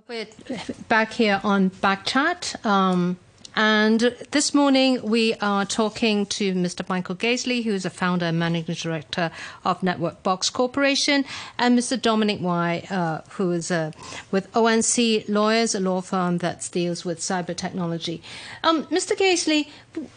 [0.08, 0.28] we're
[0.88, 2.66] back here on Backchat.
[2.66, 3.18] Um,
[3.56, 6.88] and this morning we are talking to Mr.
[6.88, 9.32] Michael Gazeley, who is a founder and managing director
[9.66, 11.26] of Network Box Corporation,
[11.58, 12.02] and Mr.
[12.02, 13.92] Dominic Wai, uh, who is uh,
[14.32, 18.22] with ONC Lawyers, a law firm that deals with cyber technology.
[18.64, 19.18] Um, Mr.
[19.18, 19.68] Gazeley,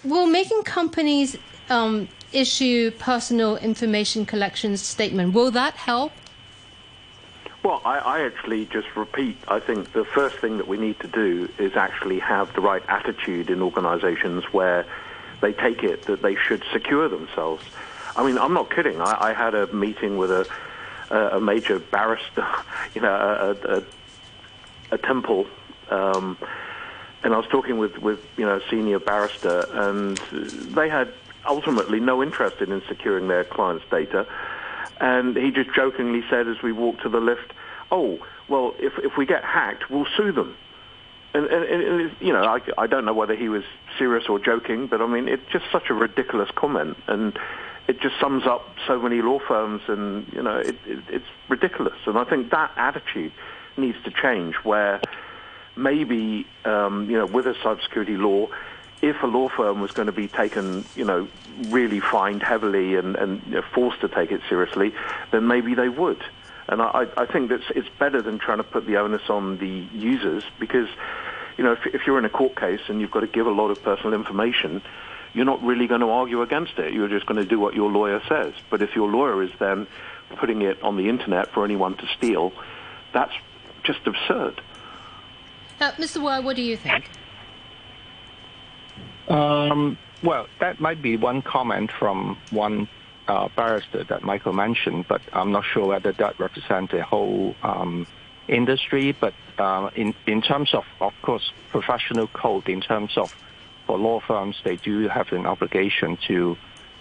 [0.05, 1.37] will making companies
[1.70, 6.12] um, issue personal information collection statement, will that help?
[7.64, 11.09] Well, I, I, actually just repeat, I think the first thing that we need to
[11.09, 14.85] do is actually have the right attitude in organizations where
[15.40, 17.64] they take it that they should secure themselves.
[18.16, 19.00] I mean, I'm not kidding.
[19.00, 20.46] I, I had a meeting with a,
[21.09, 22.46] a, a major barrister,
[22.94, 23.14] you know,
[23.64, 23.83] a, a,
[24.92, 25.46] a temple,
[25.88, 26.37] um,
[27.22, 30.18] and I was talking with, with, you know, a senior barrister, and
[30.74, 31.14] they had
[31.46, 34.27] ultimately no interest in securing their clients' data
[35.05, 37.53] and he just jokingly said as we walked to the lift,
[37.90, 40.57] "Oh, well, if if we get hacked, we'll sue them."
[41.35, 43.64] And, and, and you know, I, I don't know whether he was
[43.99, 47.38] serious or joking, but I mean, it's just such a ridiculous comment, and
[47.87, 51.99] it just sums up so many law firms, and you know, it, it, it's ridiculous.
[52.07, 53.33] And I think that attitude
[53.77, 55.03] needs to change, where
[55.77, 58.47] maybe um, you know, with a cybersecurity law,
[59.09, 61.29] if a law firm was going to be taken, you know,
[61.67, 64.95] really fined heavily and, and you know, forced to take it seriously,
[65.31, 66.23] then maybe they would.
[66.69, 69.87] And I, I think that it's better than trying to put the onus on the
[69.93, 70.88] users because,
[71.59, 73.51] you know, if, if you're in a court case and you've got to give a
[73.51, 74.81] lot of personal information,
[75.35, 76.95] you're not really going to argue against it.
[76.95, 78.55] You're just going to do what your lawyer says.
[78.71, 79.87] But if your lawyer is then
[80.37, 82.53] putting it on the internet for anyone to steal,
[83.12, 83.35] that's
[83.83, 84.62] just absurd.
[85.81, 86.23] Uh, Mr.
[86.23, 87.11] Wai, what do you think?
[89.29, 92.89] Um, well, that might be one comment from one
[93.29, 98.07] uh, barrister that Michael mentioned, but I'm not sure whether that represents the whole um,
[98.49, 99.13] industry.
[99.13, 103.31] But uh, in in terms of, of course, professional code, in terms of
[103.87, 106.57] for law firms, they do have an obligation to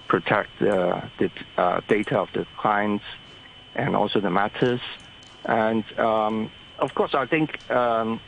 [0.07, 3.05] protect uh, the uh, data of the clients
[3.75, 4.81] and also the matters.
[5.45, 8.19] And um, of course, I think um,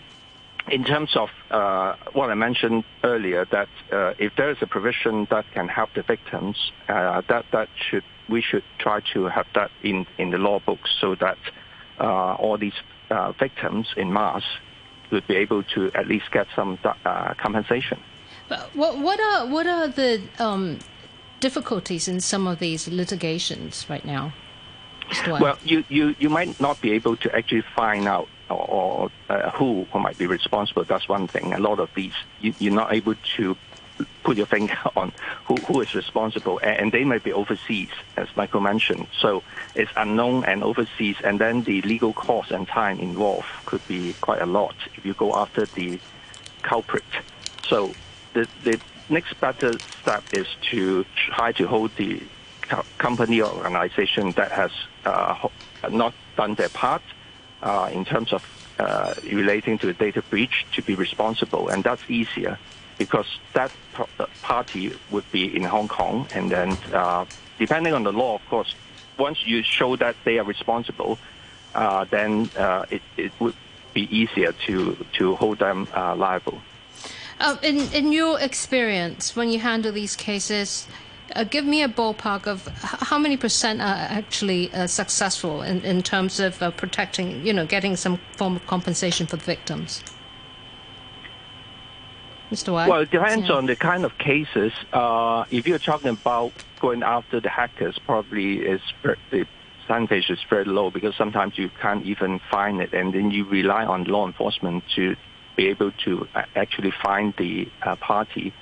[0.69, 5.27] in terms of uh, what I mentioned earlier, that uh, if there is a provision
[5.29, 9.71] that can help the victims, uh, that that should we should try to have that
[9.83, 11.37] in in the law books so that
[11.99, 12.73] uh, all these
[13.11, 14.43] uh, victims in mass
[15.11, 17.99] would be able to at least get some uh, compensation.
[18.73, 20.79] What what are what are the um,
[21.39, 24.33] difficulties in some of these litigations right now?
[25.27, 29.87] Well, you, you, you might not be able to actually find out or, uh, who,
[29.93, 30.83] might be responsible.
[30.83, 31.53] That's one thing.
[31.53, 33.57] A lot of these, you, you're not able to
[34.23, 35.11] put your finger on
[35.45, 39.07] who, who is responsible, and, they might be overseas, as Michael mentioned.
[39.19, 44.13] So it's unknown and overseas, and then the legal cost and time involved could be
[44.21, 45.99] quite a lot if you go after the
[46.61, 47.03] culprit.
[47.67, 47.93] So
[48.33, 48.79] the, the
[49.09, 52.21] next better step is to try to hold the
[52.97, 54.71] company or organization that has
[55.05, 55.47] uh,
[55.91, 57.01] not done their part
[57.91, 58.43] in terms of
[58.79, 62.57] uh, relating to a data breach to be responsible, and that's easier
[62.97, 63.71] because that
[64.41, 67.25] party would be in Hong Kong, and then uh,
[67.57, 68.75] depending on the law, of course,
[69.17, 71.17] once you show that they are responsible,
[71.73, 73.55] uh, then uh, it, it would
[73.93, 76.61] be easier to to hold them uh, liable.
[77.63, 80.87] in in your experience, when you handle these cases,
[81.33, 86.01] uh, give me a ballpark of how many percent are actually uh, successful in, in
[86.03, 90.03] terms of uh, protecting, you know, getting some form of compensation for the victims.
[92.51, 92.71] Mr.
[92.71, 92.87] Wai?
[92.87, 93.55] Well, it depends yeah.
[93.55, 94.71] on the kind of cases.
[94.93, 98.81] Uh, if you're talking about going after the hackers, probably is
[99.31, 99.47] the
[99.81, 103.85] percentage is very low because sometimes you can't even find it, and then you rely
[103.85, 105.15] on law enforcement to
[105.55, 108.53] be able to uh, actually find the uh, party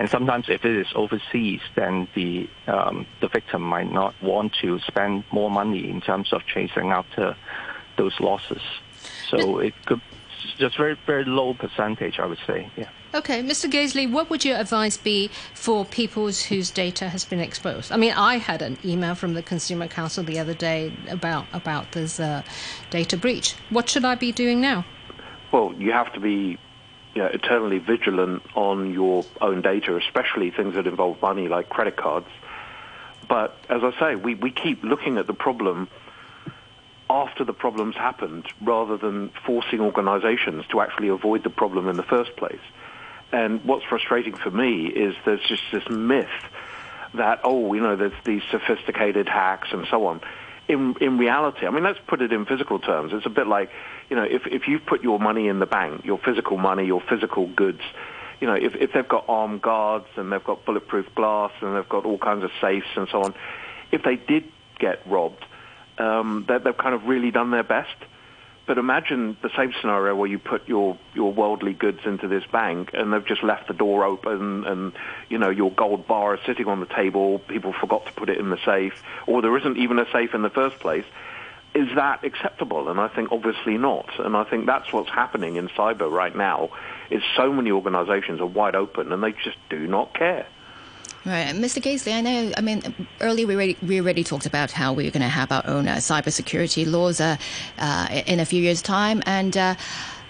[0.00, 4.78] and sometimes if it is overseas, then the, um, the victim might not want to
[4.80, 7.36] spend more money in terms of chasing after
[7.98, 8.62] those losses.
[9.28, 10.00] So it could
[10.58, 12.70] just very very low percentage, I would say.
[12.78, 12.88] Yeah.
[13.12, 13.70] Okay, Mr.
[13.70, 17.92] Gazeley, what would your advice be for people whose data has been exposed?
[17.92, 21.92] I mean, I had an email from the Consumer Council the other day about about
[21.92, 22.42] this uh,
[22.88, 23.54] data breach.
[23.68, 24.86] What should I be doing now?
[25.52, 26.58] Well, you have to be
[27.14, 31.96] you know, eternally vigilant on your own data, especially things that involve money like credit
[31.96, 32.28] cards.
[33.28, 35.88] But as I say, we, we keep looking at the problem
[37.08, 42.04] after the problem's happened rather than forcing organizations to actually avoid the problem in the
[42.04, 42.60] first place.
[43.32, 46.28] And what's frustrating for me is there's just this myth
[47.14, 50.20] that, oh, you know, there's these sophisticated hacks and so on.
[50.68, 53.12] In, in reality, I mean, let's put it in physical terms.
[53.12, 53.70] It's a bit like,
[54.10, 57.00] you know, if, if you put your money in the bank, your physical money, your
[57.00, 57.80] physical goods,
[58.40, 61.88] you know, if, if they've got armed guards and they've got bulletproof glass and they've
[61.88, 63.34] got all kinds of safes and so on,
[63.92, 64.44] if they did
[64.78, 65.44] get robbed,
[65.98, 67.94] um, they've kind of really done their best.
[68.66, 72.90] But imagine the same scenario where you put your, your worldly goods into this bank
[72.92, 74.92] and they've just left the door open and,
[75.28, 78.38] you know, your gold bar is sitting on the table, people forgot to put it
[78.38, 81.04] in the safe, or there isn't even a safe in the first place.
[81.74, 82.88] Is that acceptable?
[82.88, 84.08] And I think obviously not.
[84.18, 86.70] And I think that's what's happening in cyber right now
[87.10, 90.46] is so many organizations are wide open and they just do not care.
[91.26, 91.82] Right, Mr.
[91.82, 92.52] Gazeley, I know.
[92.56, 92.82] I mean,
[93.20, 95.96] earlier we already, we already talked about how we're going to have our own uh,
[95.96, 97.36] cybersecurity laws uh,
[97.78, 99.74] uh, in a few years' time, and uh,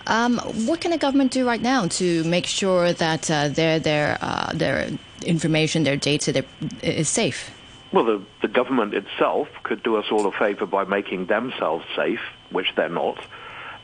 [0.09, 4.18] um, what can the government do right now to make sure that uh, their their
[4.20, 4.88] uh, their
[5.24, 6.44] information, their data,
[6.83, 7.53] is safe?
[7.92, 12.20] Well, the, the government itself could do us all a favor by making themselves safe,
[12.50, 13.18] which they're not,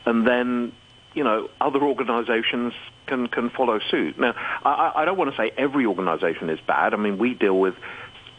[0.05, 0.71] and then
[1.13, 2.73] you know other organizations
[3.05, 4.17] can can follow suit.
[4.17, 6.93] Now, I, I don't want to say every organisation is bad.
[6.93, 7.75] I mean, we deal with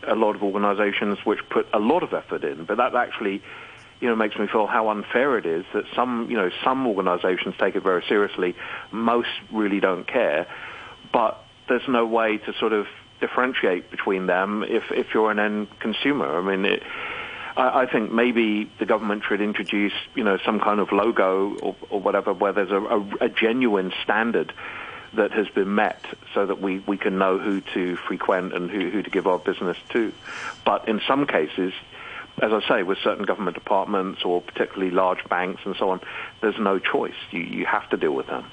[0.07, 3.43] a lot of organisations which put a lot of effort in, but that actually,
[4.01, 7.55] you know, makes me feel how unfair it is that some, you know, some organisations
[7.59, 8.55] take it very seriously.
[8.91, 10.47] Most really don't care,
[11.13, 12.87] but there's no way to sort of
[13.21, 16.39] differentiate between them if if you're an end consumer.
[16.39, 16.65] I mean.
[16.65, 16.83] It,
[17.57, 21.77] I, I think maybe the government should introduce, you know, some kind of logo or,
[21.91, 24.53] or whatever where there's a, a, a genuine standard
[25.15, 26.05] that has been met
[26.35, 29.39] so that we, we can know who to frequent and who, who to give our
[29.39, 30.13] business to.
[30.65, 31.73] But in some cases,
[32.41, 36.01] as I say, with certain government departments or particularly large banks and so on,
[36.41, 37.15] there's no choice.
[37.31, 38.45] You, you have to deal with them.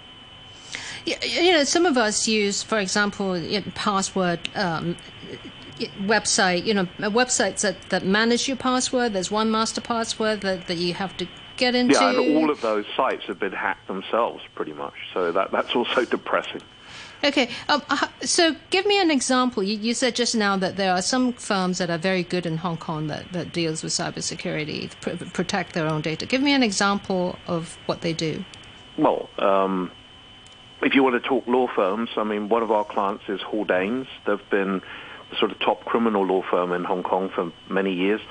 [1.05, 3.39] You know, some of us use, for example,
[3.75, 4.97] password um,
[6.01, 9.13] website, you know, websites that, that manage your password.
[9.13, 11.93] There's one master password that, that you have to get into.
[11.93, 14.93] Yeah, and all of those sites have been hacked themselves, pretty much.
[15.13, 16.61] So that that's also depressing.
[17.23, 19.63] Okay, um, uh, so give me an example.
[19.63, 22.57] You, you, said just now that there are some firms that are very good in
[22.57, 26.25] Hong Kong that, that deals with cybersecurity, pr- protect their own data.
[26.25, 28.43] Give me an example of what they do.
[28.97, 29.91] Well, um,
[30.81, 34.07] if you want to talk law firms, I mean, one of our clients is Haldanes.
[34.25, 34.81] They've been
[35.39, 38.21] sort of top criminal law firm in Hong Kong for many years.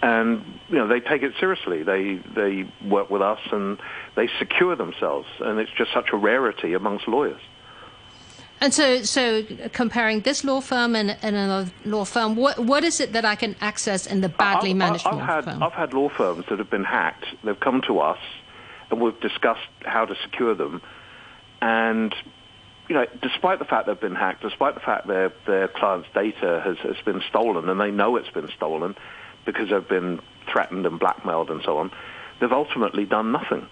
[0.00, 1.82] And you know they take it seriously.
[1.82, 3.78] They they work with us and
[4.14, 7.40] they secure themselves, and it's just such a rarity amongst lawyers.
[8.60, 13.00] And so, so comparing this law firm and, and another law firm, what what is
[13.00, 15.62] it that I can access in the badly managed I've, law had, firm?
[15.62, 17.24] I've had law firms that have been hacked.
[17.44, 18.18] They've come to us,
[18.90, 20.80] and we've discussed how to secure them.
[21.60, 22.14] And
[22.88, 26.62] you know, despite the fact they've been hacked, despite the fact their their clients' data
[26.64, 28.96] has, has been stolen, and they know it's been stolen
[29.44, 31.90] because they've been threatened and blackmailed and so on,
[32.40, 33.66] they've ultimately done nothing.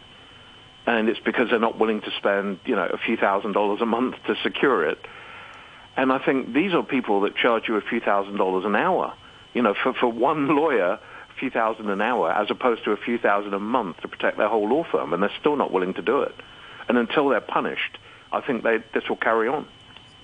[0.86, 3.86] And it's because they're not willing to spend, you know, a few thousand dollars a
[3.86, 4.98] month to secure it.
[5.96, 9.14] And I think these are people that charge you a few thousand dollars an hour.
[9.54, 12.96] You know, for, for one lawyer, a few thousand an hour, as opposed to a
[12.96, 15.94] few thousand a month to protect their whole law firm, and they're still not willing
[15.94, 16.34] to do it.
[16.88, 17.98] And until they're punished,
[18.32, 19.66] I think they, this will carry on.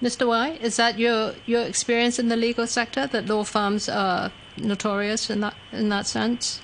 [0.01, 0.27] Mr.
[0.27, 5.31] Wai, is that your, your experience in the legal sector that law firms are notorious
[5.31, 6.61] in that in that sense?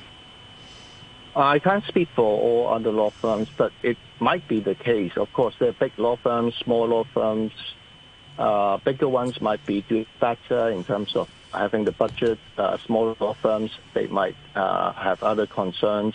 [1.37, 5.13] I can't speak for all other law firms, but it might be the case.
[5.17, 7.53] Of course, there are big law firms, small law firms.
[8.37, 12.39] Uh, bigger ones might be doing better in terms of having the budget.
[12.57, 16.15] Uh, smaller law firms, they might uh, have other concerns.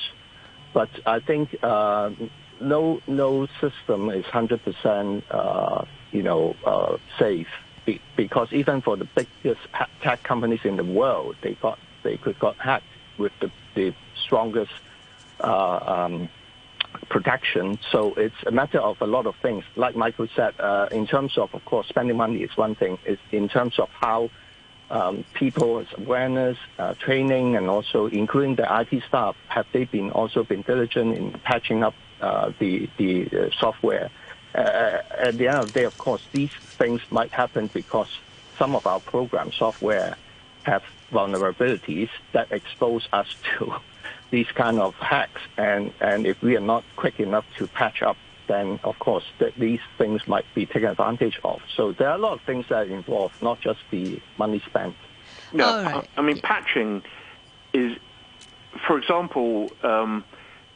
[0.73, 2.11] But I think uh,
[2.64, 7.47] no no system is 100% uh, you know uh, safe
[7.86, 9.61] Be- because even for the biggest
[10.01, 12.86] tech companies in the world, they got they could got hacked
[13.18, 13.93] with the, the
[14.26, 14.72] strongest
[15.41, 16.30] uh, um,
[17.09, 17.80] protection.
[17.91, 19.66] So it's a matter of a lot of things.
[19.76, 22.99] Like Michael said, uh, in terms of of course spending money is one thing.
[23.05, 24.30] It's in terms of how
[24.89, 30.43] um, people's awareness, uh, training, and also including the IT staff, have they been also
[30.43, 31.95] been diligent in patching up
[32.59, 34.09] the the uh, software.
[34.55, 38.07] Uh, at the end of the day, of course, these things might happen because
[38.59, 40.15] some of our program software
[40.63, 43.74] have vulnerabilities that expose us to
[44.32, 45.41] these kind of hacks.
[45.57, 48.17] And, and if we are not quick enough to patch up,
[48.47, 51.61] then of course th- these things might be taken advantage of.
[51.76, 54.95] So there are a lot of things that are involved, not just the money spent.
[55.53, 56.09] No, All right.
[56.17, 57.03] I, I mean, patching
[57.74, 57.97] is,
[58.88, 60.26] for example, um,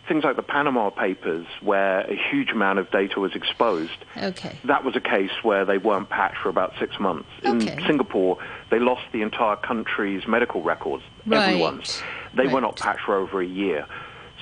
[0.07, 3.97] things like the Panama Papers, where a huge amount of data was exposed.
[4.15, 4.55] Okay.
[4.63, 7.27] That was a case where they weren't patched for about six months.
[7.43, 7.77] In Okay.
[7.85, 8.37] Singapore,
[8.69, 11.49] they lost the entire country's medical records, Right.
[11.49, 12.01] everyone's.
[12.33, 13.85] They were not patched for over a year.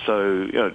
[0.05, 0.71] So, you know,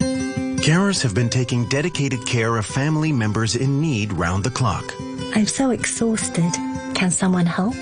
[0.63, 4.93] Carers have been taking dedicated care of family members in need round the clock.
[5.35, 6.51] I'm so exhausted.
[6.95, 7.75] Can someone help?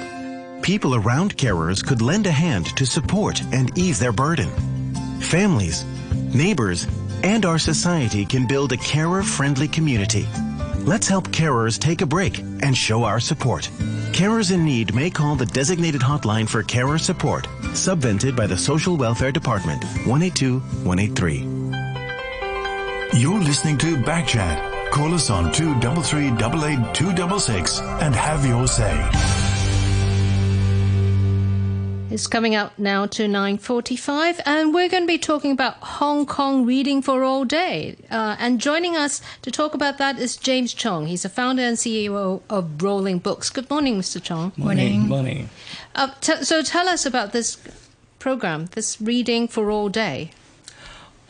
[0.63, 4.49] People around carers could lend a hand to support and ease their burden.
[5.19, 5.85] Families,
[6.33, 6.87] neighbors,
[7.23, 10.27] and our society can build a carer-friendly community.
[10.83, 13.69] Let's help carers take a break and show our support.
[14.13, 18.97] Carers in need may call the designated hotline for carer support, subvented by the Social
[18.97, 21.37] Welfare Department, 182 183.
[23.19, 24.89] You're listening to Backchat.
[24.89, 29.40] Call us on 233 266 and have your say.
[32.11, 36.65] It's coming up now to 9.45 and we're going to be talking about Hong Kong
[36.65, 37.95] reading for all day.
[38.11, 41.07] Uh, and joining us to talk about that is James Chong.
[41.07, 43.49] He's the founder and CEO of Rolling Books.
[43.49, 44.21] Good morning, Mr.
[44.21, 44.51] Chong.
[44.57, 45.07] Morning.
[45.07, 45.49] Morning.
[45.95, 47.57] Uh, t- so tell us about this
[48.19, 50.31] program, this reading for all day.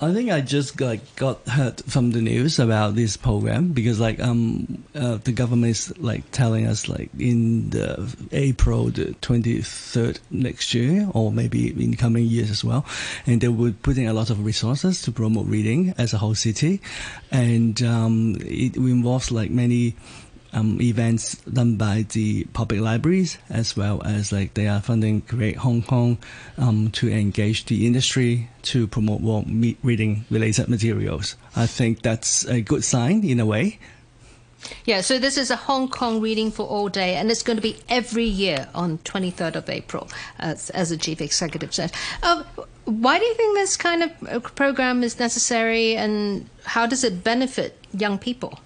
[0.04, 4.20] I think I just like got heard from the news about this program because like
[4.20, 10.20] um uh, the government is like telling us like in the April the twenty third
[10.32, 12.84] next year or maybe in coming years as well,
[13.28, 16.82] and they were putting a lot of resources to promote reading as a whole city,
[17.30, 19.96] and um, it involves like many
[20.54, 25.58] um, events done by the public libraries as well as like they are funding Create
[25.58, 26.18] Hong Kong
[26.58, 29.44] um, to engage the industry to promote more
[29.84, 31.36] reading related materials.
[31.56, 33.80] I think that's a good sign in a way.
[34.86, 37.62] Yeah, so this is a Hong Kong reading for all day, and it's going to
[37.62, 41.92] be every year on 23rd of April, as, as the chief executive said.
[42.22, 42.44] Uh,
[42.86, 47.24] why do you think this kind of uh, program is necessary, and how does it
[47.24, 48.60] benefit young people?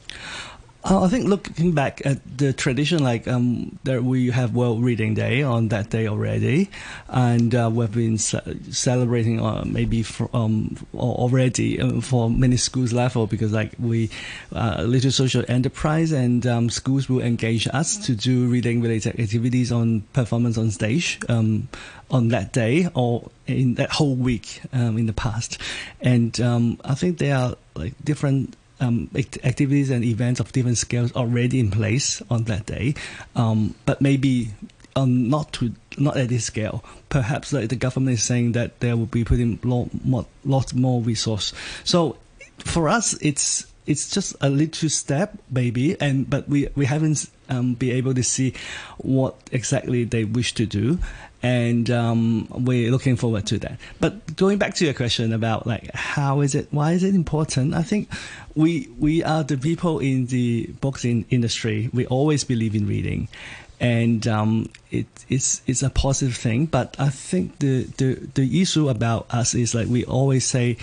[0.87, 5.15] Uh, I think looking back at the tradition, like um, there we have World Reading
[5.15, 6.69] Day on that day already,
[7.09, 8.35] and uh, we've been ce-
[8.69, 14.11] celebrating uh, maybe for, um, already uh, for many schools level because like we
[14.53, 19.71] uh, little social enterprise and um, schools will engage us to do reading related activities
[19.71, 21.67] on performance on stage um,
[22.11, 25.57] on that day or in that whole week um, in the past,
[25.99, 31.11] and um, I think there are like different um, activities and events of different scales
[31.13, 32.95] already in place on that day,
[33.35, 34.49] um, but maybe
[34.95, 36.83] um, not to not at this scale.
[37.09, 41.01] Perhaps like the government is saying that they will be putting lot more, lots more
[41.01, 41.53] resource.
[41.83, 42.17] So
[42.59, 47.75] for us, it's it's just a little step, maybe, and but we we haven't um,
[47.75, 48.53] be able to see
[48.97, 50.99] what exactly they wish to do,
[51.45, 53.77] and um, we're looking forward to that.
[53.99, 57.75] But going back to your question about like how is it, why is it important?
[57.75, 58.09] I think
[58.55, 61.91] we we are the people in the boxing industry.
[61.93, 63.27] We always believe in reading,
[63.79, 66.65] and um, it, it's it's a positive thing.
[66.65, 70.77] But I think the, the the issue about us is like we always say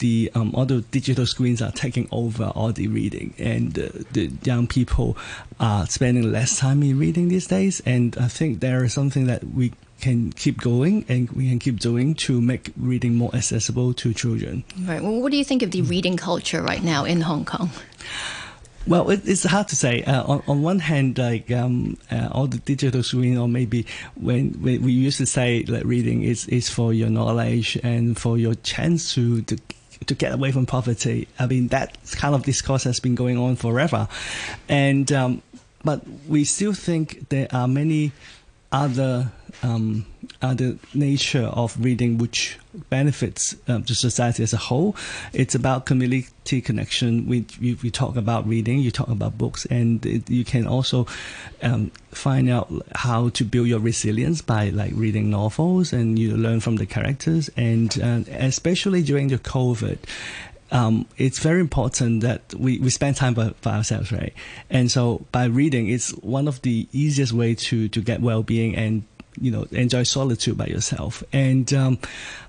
[0.00, 4.30] the um, all the digital screens are taking over all the reading, and uh, the
[4.42, 5.16] young people
[5.58, 7.80] are spending less time in reading these days.
[7.86, 11.78] And I think there is something that we can keep going and we can keep
[11.78, 14.64] doing to make reading more accessible to children.
[14.80, 15.00] Right.
[15.00, 17.70] Well, what do you think of the reading culture right now in Hong Kong?
[18.84, 20.02] Well, it, it's hard to say.
[20.02, 23.86] Uh, on, on one hand, like um, uh, all the digital screen, or maybe
[24.16, 28.36] when, when, we used to say that reading is, is for your knowledge and for
[28.36, 29.56] your chance to, to
[30.06, 31.28] to get away from poverty.
[31.38, 34.08] I mean, that kind of discourse has been going on forever,
[34.68, 35.42] and um,
[35.84, 38.10] but we still think there are many
[38.72, 39.30] other
[39.62, 40.06] um,
[40.40, 42.58] other nature of reading which
[42.90, 44.96] benefits um, the society as a whole.
[45.32, 47.26] It's about community connection.
[47.26, 51.06] We, we talk about reading, you talk about books, and it, you can also
[51.62, 56.60] um, find out how to build your resilience by like reading novels, and you learn
[56.60, 57.50] from the characters.
[57.56, 59.98] And uh, especially during the COVID,
[60.72, 64.32] um, it's very important that we, we spend time by, by, ourselves, right?
[64.70, 69.04] And so by reading, it's one of the easiest way to, to get well-being and
[69.40, 71.22] you know enjoy solitude by yourself.
[71.32, 71.98] And um,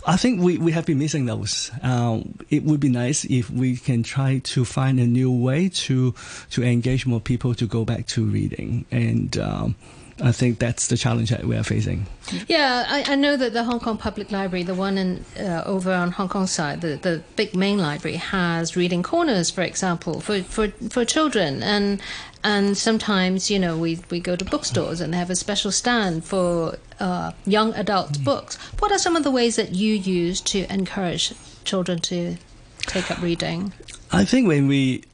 [0.06, 1.72] i think we, we have been missing those.
[1.82, 6.14] Um, it would be nice if we can try to find a new way to
[6.52, 8.86] to engage more people to go back to reading.
[8.92, 9.76] And um,
[10.22, 12.06] I think that's the challenge that we are facing.
[12.48, 15.92] Yeah, I, I know that the Hong Kong Public Library, the one in, uh, over
[15.92, 20.42] on Hong Kong side, the, the big main library, has reading corners, for example, for,
[20.44, 21.64] for, for children.
[21.64, 22.02] And
[22.46, 26.26] and sometimes, you know, we, we go to bookstores and they have a special stand
[26.26, 28.26] for uh, young adult mm.
[28.26, 28.58] books.
[28.80, 31.34] What are some of the ways that you use to encourage
[31.64, 32.36] children to
[32.82, 33.72] take up reading?
[34.12, 35.06] I think when we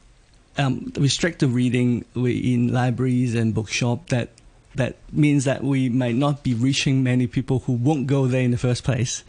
[0.58, 4.30] um, restrict the reading in libraries and bookshop, that
[4.80, 8.52] that means that we might not be reaching many people who won't go there in
[8.52, 9.24] the first place.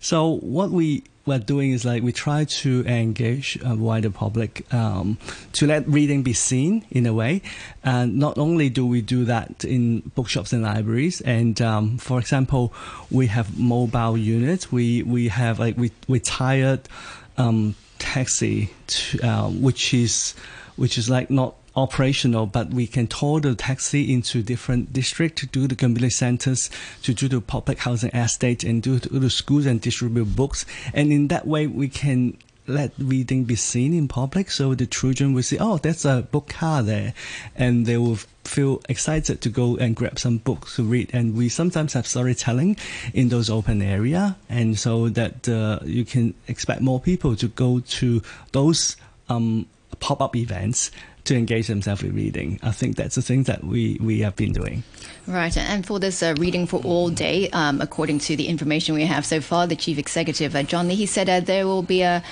[0.00, 5.18] So what we we're doing is like we try to engage a wider public um,
[5.52, 7.42] to let reading be seen in a way.
[7.82, 12.72] And not only do we do that in bookshops and libraries, and um, for example,
[13.10, 14.70] we have mobile units.
[14.70, 16.88] We we have like we we tired
[17.36, 20.34] um, taxi, to, uh, which is
[20.76, 25.46] which is like not operational, but we can tow the taxi into different districts to
[25.46, 26.70] do the community centers,
[27.02, 30.64] to do the public housing estate, and do, the schools and distribute books.
[30.94, 35.32] And in that way, we can let reading be seen in public so the children
[35.32, 37.14] will see, oh, there's a book car there.
[37.54, 41.10] And they will feel excited to go and grab some books to read.
[41.12, 42.76] And we sometimes have storytelling
[43.14, 44.36] in those open area.
[44.48, 48.22] And so that uh, you can expect more people to go to
[48.52, 48.96] those
[49.28, 49.66] um,
[50.00, 50.90] pop-up events
[51.26, 52.58] to engage themselves with reading.
[52.62, 54.82] I think that's the thing that we, we have been doing.
[55.26, 59.04] Right, and for this uh, reading for all day, um, according to the information we
[59.06, 62.02] have so far, the chief executive uh, John Lee he said uh, there will be
[62.02, 62.22] a,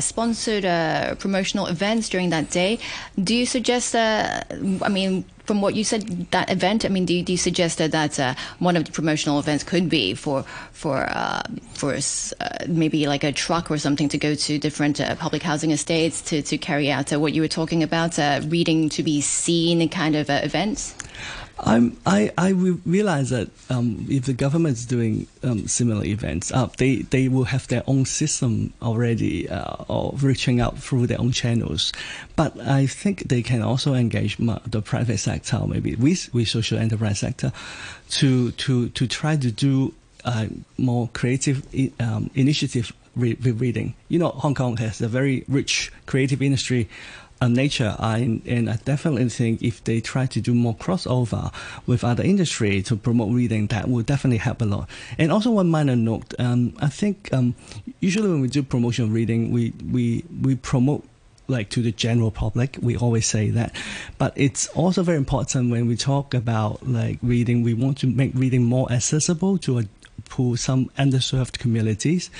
[0.00, 2.78] sponsored uh, promotional events during that day.
[3.22, 3.94] Do you suggest?
[3.94, 4.42] Uh,
[4.80, 6.84] I mean, from what you said, that event.
[6.84, 9.88] I mean, do you, do you suggest that uh, one of the promotional events could
[9.88, 10.42] be for
[10.72, 11.42] for uh,
[11.74, 15.70] for uh, maybe like a truck or something to go to different uh, public housing
[15.70, 18.18] estates to to carry out what you were talking about,
[18.48, 20.94] reading to be seen kind of events?
[21.58, 26.66] I'm, I, I realize that um, if the government is doing um, similar events, uh,
[26.78, 31.32] they, they will have their own system already uh, of reaching out through their own
[31.32, 31.92] channels.
[32.34, 37.20] But I think they can also engage the private sector, maybe with, with social enterprise
[37.20, 37.52] sector,
[38.10, 39.94] to, to, to try to do
[40.24, 40.46] uh,
[40.76, 41.66] more creative
[42.00, 43.94] um, initiative with reading.
[44.08, 46.88] You know, Hong Kong has a very rich creative industry
[47.48, 47.96] nature.
[47.98, 51.52] I, and I definitely think if they try to do more crossover
[51.86, 54.88] with other industry to promote reading, that will definitely help a lot.
[55.18, 57.54] And also one minor note, um, I think um,
[58.00, 61.04] usually when we do promotion of reading, we, we, we promote
[61.46, 62.78] like to the general public.
[62.80, 63.76] We always say that,
[64.18, 67.62] but it's also very important when we talk about like reading.
[67.62, 69.84] We want to make reading more accessible to a
[70.30, 72.30] to some underserved communities.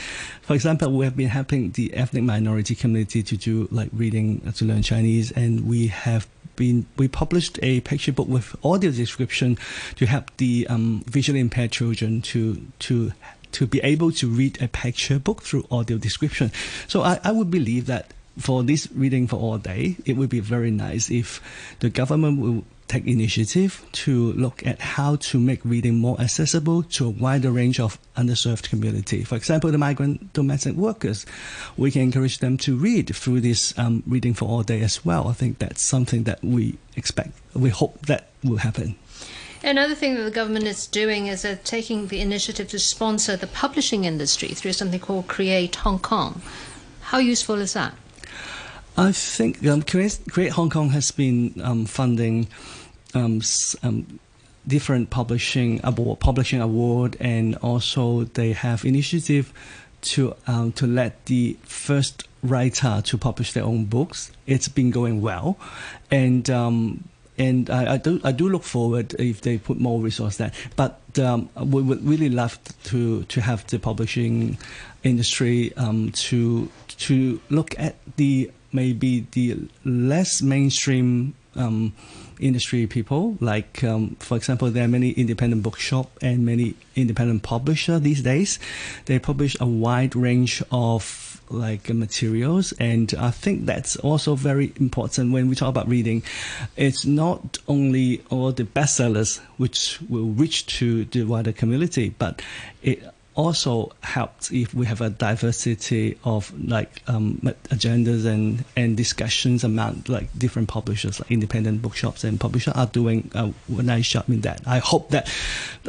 [0.43, 4.53] For example, we have been helping the ethnic minority community to do like reading uh,
[4.53, 6.27] to learn Chinese, and we have
[6.57, 9.59] been we published a picture book with audio description
[9.97, 13.13] to help the um, visually impaired children to to
[13.53, 16.51] to be able to read a picture book through audio description.
[16.89, 20.41] So I, I would believe that for this reading for all day, it would be
[20.41, 21.41] very nice if
[21.79, 27.07] the government will take initiative to look at how to make reading more accessible to
[27.07, 29.25] a wider range of underserved community.
[29.25, 31.27] For example, the migrant domestic workers,
[31.77, 35.29] we can encourage them to read through this um, reading for all day as well.
[35.29, 38.97] I think that's something that we expect, we hope that will happen.
[39.63, 43.47] Another thing that the government is doing is uh, taking the initiative to sponsor the
[43.47, 46.43] publishing industry through something called Create Hong Kong.
[47.01, 47.95] How useful is that?
[48.97, 52.47] I think um, Create, Create, Hong Kong has been um, funding
[53.15, 53.41] um,
[53.83, 54.19] um,
[54.67, 59.53] different publishing award, publishing award, and also they have initiative
[60.03, 64.31] to um, to let the first writer to publish their own books.
[64.47, 65.59] It's been going well,
[66.11, 67.05] and um,
[67.39, 70.53] and I, I, do I do look forward if they put more resource there.
[70.77, 74.59] But um, we would really love to to have the publishing
[75.03, 81.93] industry um, to to look at the maybe the less mainstream um,
[82.45, 83.37] industry people.
[83.41, 88.59] Like, um, for example, there are many independent bookshop and many independent publisher these days.
[89.07, 95.31] They publish a wide range of like materials and i think that's also very important
[95.31, 96.23] when we talk about reading
[96.75, 102.41] it's not only all the bestsellers which will reach to the wider community but
[102.83, 109.65] it also helps if we have a diversity of like um, agendas and, and discussions
[109.65, 114.25] among like different publishers, like independent bookshops and publishers are doing a, a nice job
[114.29, 114.61] in that.
[114.67, 115.33] I hope that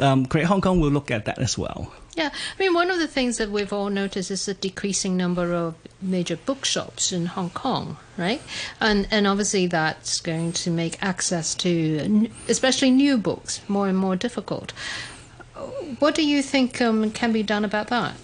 [0.00, 1.92] um, Create Hong Kong will look at that as well.
[2.16, 5.52] Yeah, I mean, one of the things that we've all noticed is the decreasing number
[5.52, 8.40] of major bookshops in Hong Kong, right?
[8.80, 14.16] And and obviously that's going to make access to, especially new books, more and more
[14.16, 14.72] difficult.
[15.98, 18.14] What do you think um, can be done about that?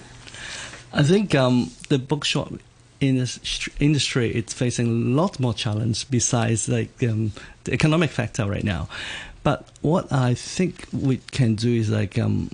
[0.93, 2.53] I think um, the bookshop
[3.01, 7.33] industry it's facing a lot more challenge besides like um,
[7.65, 8.89] the economic factor right now.
[9.45, 12.49] But what I think we can do is like um,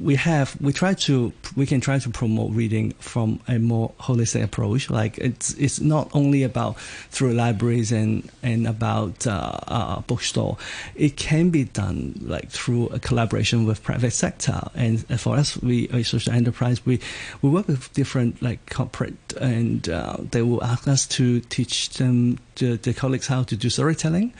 [0.00, 4.44] we have we try to we can try to promote reading from a more holistic
[4.44, 4.90] approach.
[4.90, 6.78] Like it's it's not only about
[7.10, 10.56] through libraries and and about uh, uh, bookstore.
[10.94, 14.60] It can be done like through a collaboration with private sector.
[14.74, 16.86] And for us, we a social enterprise.
[16.86, 17.00] We
[17.42, 22.38] we work with different like corporate and uh, they will ask us to teach them
[22.56, 24.32] the, the colleagues how to do storytelling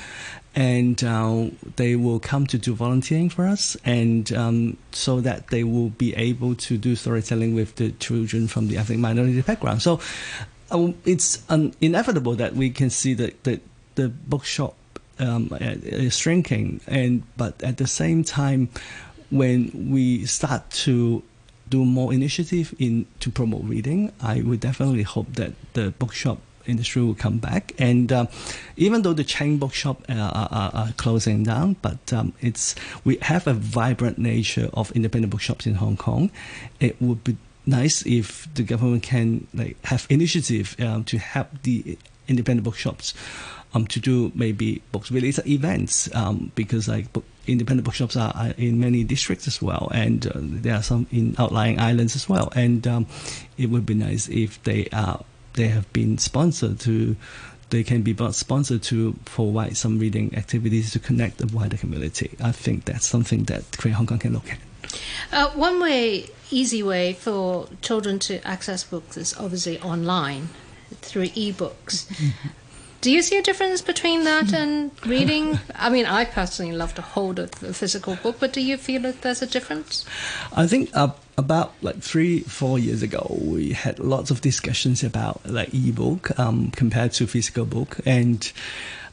[0.54, 1.46] and uh,
[1.76, 6.14] they will come to do volunteering for us, and um, so that they will be
[6.16, 9.82] able to do storytelling with the children from the ethnic minority background.
[9.82, 10.00] So
[10.70, 13.60] um, it's un- inevitable that we can see that the,
[13.94, 14.76] the bookshop
[15.18, 18.68] um, is shrinking, and but at the same time,
[19.30, 21.22] when we start to
[21.68, 26.40] do more initiative in to promote reading, I would definitely hope that the bookshop
[26.70, 27.72] industry will come back.
[27.78, 28.26] And uh,
[28.76, 33.46] even though the chain bookshop uh, are, are, closing down, but um, it's we have
[33.46, 36.30] a vibrant nature of independent bookshops in Hong Kong.
[36.78, 41.98] It would be nice if the government can like have initiative um, to help the
[42.28, 43.14] independent bookshops
[43.74, 48.54] um, to do maybe books related events um, because like book, independent bookshops are, are,
[48.56, 52.52] in many districts as well and uh, there are some in outlying islands as well
[52.54, 53.06] and um,
[53.58, 55.24] it would be nice if they are
[55.54, 57.16] they have been sponsored to
[57.70, 62.36] they can be sponsored to provide some reading activities to connect the wider community.
[62.42, 64.58] I think that's something that Create Hong Kong can look at.
[65.32, 70.48] Uh, one way, easy way for children to access books is obviously online
[70.96, 72.10] through e-books.
[73.00, 75.58] Do you see a difference between that and reading?
[75.74, 79.00] I mean, I personally love to hold a, a, physical book, but do you feel
[79.02, 80.04] that there's a difference?
[80.54, 85.40] I think uh, about like three, four years ago, we had lots of discussions about
[85.46, 88.52] like e-book um, compared to physical book, and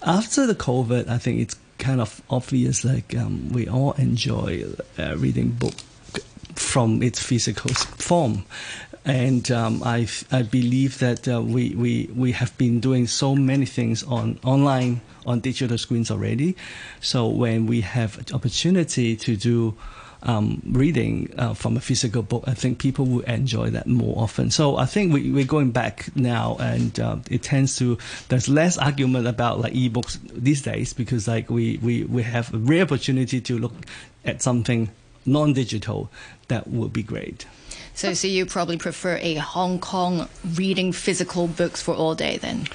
[0.04, 4.66] after the COVID, I think it's kind of obvious like um, we all enjoy
[5.00, 5.76] uh, reading book
[6.56, 8.44] from its physical form
[9.08, 13.66] and um, I, I believe that uh, we, we, we have been doing so many
[13.66, 16.58] things on online on digital screens already.
[17.00, 19.78] So when we have opportunity to do
[20.24, 24.52] um, reading uh, from a physical book, I think people will enjoy that more often.
[24.52, 27.98] So I think we, we're going back now, and uh, it tends to
[28.28, 32.58] there's less argument about like ebooks these days because like we, we, we have a
[32.58, 33.74] rare opportunity to look
[34.26, 34.90] at something
[35.26, 36.10] non-digital
[36.50, 37.46] that would be great.
[37.98, 42.68] So, so you probably prefer a Hong Kong reading physical books for all day then?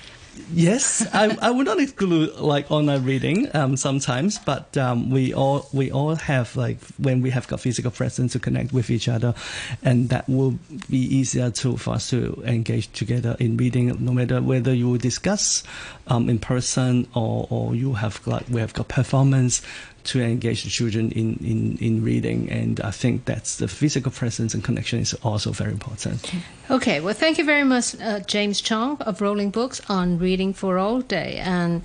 [0.53, 5.69] Yes, I, I would not exclude like online reading um, sometimes, but um, we all
[5.73, 9.35] we all have like when we have got physical presence to connect with each other,
[9.83, 10.59] and that will
[10.91, 13.95] be easier to for us to engage together in reading.
[14.05, 15.63] No matter whether you discuss
[16.09, 19.63] um, in person or, or you have like we have got performance
[20.05, 22.51] to engage the children in, in, in reading.
[22.51, 26.33] And I think that's the physical presence and connection is also very important.
[26.71, 30.79] Okay, well, thank you very much, uh, James Chong of Rolling Books on Reading for
[30.79, 31.37] All Day.
[31.39, 31.83] And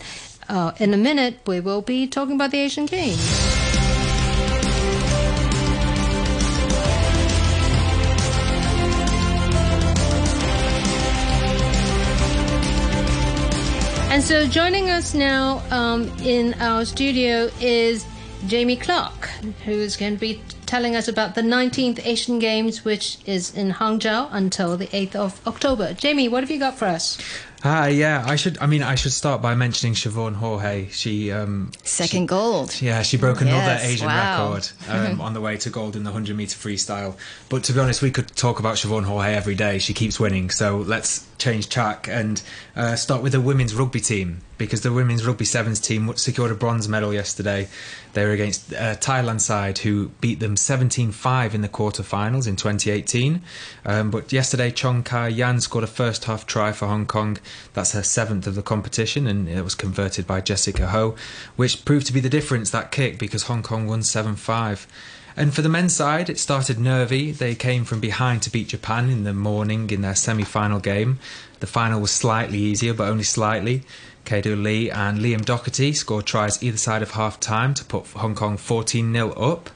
[0.50, 3.77] uh, in a minute, we will be talking about the Asian Games.
[14.18, 18.04] And so joining us now um, in our studio is
[18.48, 19.28] Jamie Clark,
[19.64, 23.74] who is going to be telling us about the 19th Asian Games, which is in
[23.74, 25.94] Hangzhou until the 8th of October.
[25.94, 27.20] Jamie, what have you got for us?
[27.64, 28.24] Ah, uh, yeah.
[28.26, 28.58] I should.
[28.58, 30.92] I mean, I should start by mentioning Siobhan Haughey.
[30.92, 32.82] She um, second she, gold.
[32.82, 34.54] Yeah, she broke another yes, Asian wow.
[34.54, 37.16] record um, on the way to gold in the hundred meter freestyle.
[37.50, 39.78] But to be honest, we could talk about Siobhan Haughey every day.
[39.78, 40.50] She keeps winning.
[40.50, 42.42] So let's change track and
[42.76, 46.56] uh, start with the women's rugby team because the women's rugby sevens team secured a
[46.56, 47.68] bronze medal yesterday.
[48.14, 53.42] They were against uh, Thailand side who beat them 17-5 in the quarterfinals in 2018.
[53.86, 57.38] Um, but yesterday, Chong Kai Yan scored a first half try for Hong Kong.
[57.74, 61.16] That's her seventh of the competition, and it was converted by Jessica Ho,
[61.56, 64.88] which proved to be the difference that kick because Hong Kong won 7-5.
[65.40, 67.32] And for the men's side, it started nervy.
[67.32, 71.20] They came from behind to beat Japan in the morning in their semi final game.
[71.60, 73.84] The final was slightly easier, but only slightly.
[74.26, 78.34] Cado Lee and Liam Doherty scored tries either side of half time to put Hong
[78.34, 79.70] Kong 14 0 up.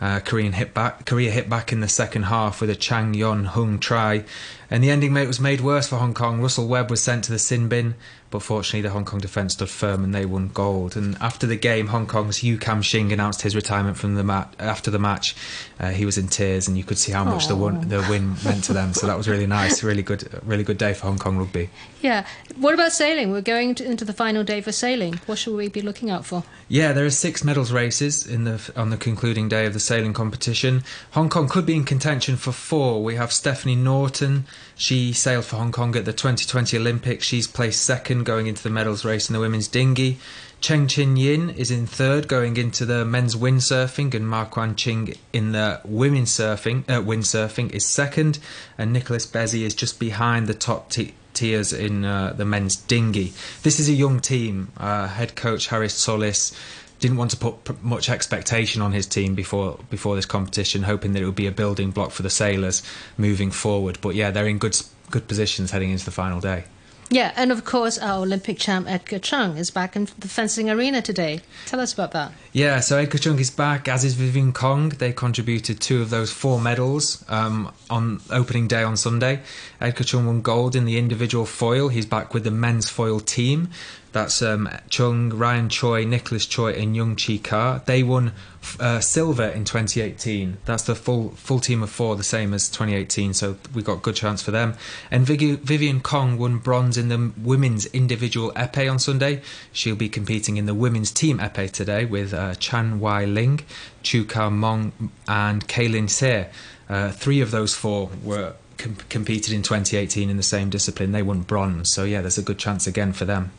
[0.00, 3.44] Uh, Korean hit back, Korea hit back in the second half with a Chang Yon
[3.44, 4.24] Hung try,
[4.70, 6.40] and the ending mate was made worse for Hong Kong.
[6.40, 7.96] Russell Webb was sent to the sin bin,
[8.30, 10.96] but fortunately the Hong Kong defence stood firm and they won gold.
[10.96, 14.54] And after the game, Hong Kong's Yu Kam Shing announced his retirement from the mat.
[14.58, 15.34] After the match,
[15.80, 18.36] uh, he was in tears, and you could see how much the, won- the win
[18.44, 18.92] meant to them.
[18.92, 21.70] So that was really nice, really good, really good day for Hong Kong rugby.
[22.02, 22.26] Yeah.
[22.56, 23.32] What about sailing?
[23.32, 25.14] We're going to, into the final day for sailing.
[25.26, 26.44] What should we be looking out for?
[26.68, 30.12] Yeah, there are six medals races in the on the concluding day of the sailing
[30.12, 30.84] competition.
[31.12, 33.02] Hong Kong could be in contention for four.
[33.02, 34.44] We have Stephanie Norton.
[34.78, 37.26] She sailed for Hong Kong at the 2020 Olympics.
[37.26, 40.18] She's placed second going into the medals race in the women's dinghy.
[40.60, 45.14] Cheng Chin Yin is in third going into the men's windsurfing, and Ma Kwan Ching
[45.32, 48.38] in the women's surfing, uh, windsurfing is second,
[48.78, 53.32] and Nicholas Bezzi is just behind the top t- tiers in uh, the men's dinghy.
[53.64, 54.70] This is a young team.
[54.76, 56.52] Uh, head coach Harris Solis
[56.98, 61.22] didn't want to put much expectation on his team before before this competition, hoping that
[61.22, 62.82] it would be a building block for the sailors
[63.16, 63.98] moving forward.
[64.00, 64.80] But yeah, they're in good
[65.10, 66.64] good positions heading into the final day.
[67.10, 71.00] Yeah, and of course, our Olympic champ Edgar Cheung is back in the fencing arena
[71.00, 71.40] today.
[71.64, 72.32] Tell us about that.
[72.52, 74.90] Yeah, so Edgar Cheung is back, as is Vivian Kong.
[74.90, 79.40] They contributed two of those four medals um, on opening day on Sunday.
[79.80, 81.88] Edgar Cheung won gold in the individual foil.
[81.88, 83.70] He's back with the men's foil team.
[84.12, 87.82] That's um, Cheung, Ryan Choi, Nicholas Choi, and Yeung Chi Ka.
[87.84, 88.32] They won
[88.80, 90.58] uh, silver in 2018.
[90.64, 93.34] That's the full full team of four, the same as 2018.
[93.34, 94.74] So we got good chance for them.
[95.10, 99.42] And Vivian Kong won bronze in the women's individual epee on Sunday.
[99.72, 103.60] She'll be competing in the women's team epee today with uh, Chan Wai Ling,
[104.02, 104.92] Chu Ka Mong,
[105.26, 106.48] and Kaylin Hsieh.
[106.88, 111.12] Uh, three of those four were com- competed in 2018 in the same discipline.
[111.12, 111.92] They won bronze.
[111.92, 113.52] So yeah, there's a good chance again for them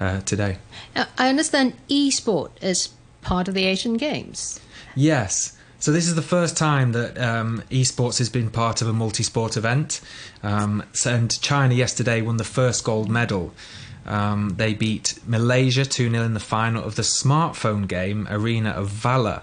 [0.00, 0.58] uh, today.
[0.94, 2.90] Now, I understand e-sport is
[3.22, 4.60] part of the Asian Games.
[4.94, 5.56] Yes.
[5.80, 9.56] So this is the first time that um, esports has been part of a multi-sport
[9.56, 10.00] event.
[10.42, 13.54] Um, and China yesterday won the first gold medal.
[14.04, 18.88] Um, they beat Malaysia 2 0 in the final of the smartphone game Arena of
[18.88, 19.42] Valor.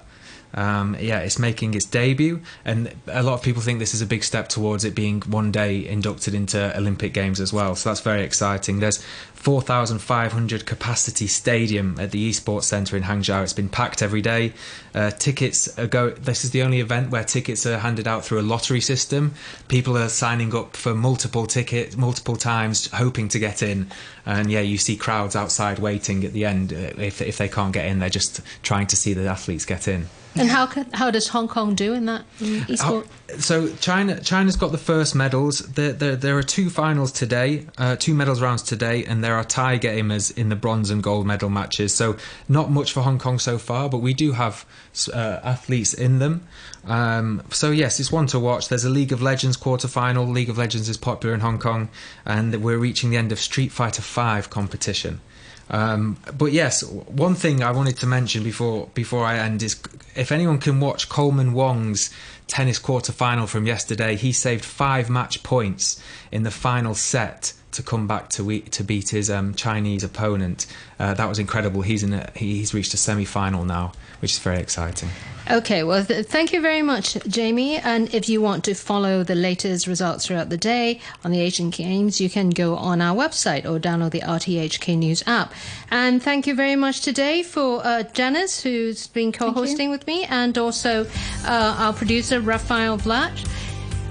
[0.55, 4.05] Um, yeah, it's making its debut, and a lot of people think this is a
[4.05, 7.75] big step towards it being one day inducted into Olympic Games as well.
[7.75, 8.79] So that's very exciting.
[8.79, 9.03] There's
[9.45, 13.43] 4,500 capacity stadium at the Esports Centre in Hangzhou.
[13.43, 14.53] It's been packed every day.
[14.95, 16.09] Uh, tickets go.
[16.09, 19.35] This is the only event where tickets are handed out through a lottery system.
[19.67, 23.91] People are signing up for multiple tickets, multiple times, hoping to get in.
[24.25, 26.73] And yeah, you see crowds outside waiting at the end.
[26.73, 29.87] Uh, if if they can't get in, they're just trying to see the athletes get
[29.87, 30.07] in.
[30.37, 33.07] And how how does Hong Kong do in that in esport?
[33.39, 35.59] so China China's got the first medals.
[35.59, 39.43] There there, there are two finals today, uh, two medals rounds today, and there are
[39.43, 41.93] tie gamers in the bronze and gold medal matches.
[41.93, 42.17] So
[42.49, 44.65] not much for Hong Kong so far, but we do have
[45.13, 46.47] uh, athletes in them.
[46.85, 48.69] Um, so yes, it's one to watch.
[48.69, 50.25] There's a League of Legends quarter final.
[50.25, 51.89] League of Legends is popular in Hong Kong,
[52.25, 55.21] and we're reaching the end of Street Fighter Five competition.
[55.69, 59.81] Um, but yes, one thing I wanted to mention before before I end is
[60.15, 62.11] if anyone can watch Coleman Wong's
[62.47, 67.83] tennis quarter final from yesterday, he saved five match points in the final set to
[67.83, 70.65] come back to to beat his um, Chinese opponent.
[70.99, 71.81] Uh, that was incredible.
[71.81, 75.09] He's in a, he's reached a semi final now, which is very exciting.
[75.51, 77.77] Okay, well, th- thank you very much, Jamie.
[77.77, 81.69] And if you want to follow the latest results throughout the day on the Asian
[81.69, 85.53] Games, you can go on our website or download the RTHK News app.
[85.91, 90.23] And thank you very much today for uh, Janice, who's been co hosting with me,
[90.23, 91.05] and also
[91.45, 93.45] uh, our producer, Raphael Vlach.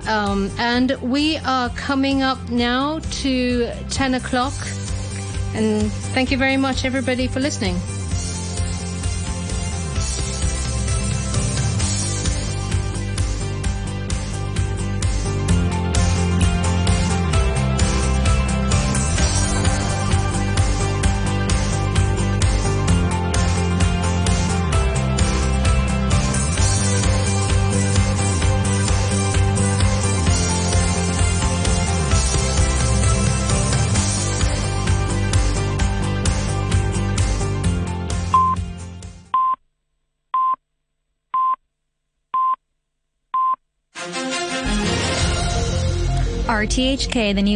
[0.07, 4.55] Um, and we are coming up now to 10 o'clock.
[5.55, 7.77] And thank you very much, everybody, for listening.
[46.75, 47.45] RTHK, the news.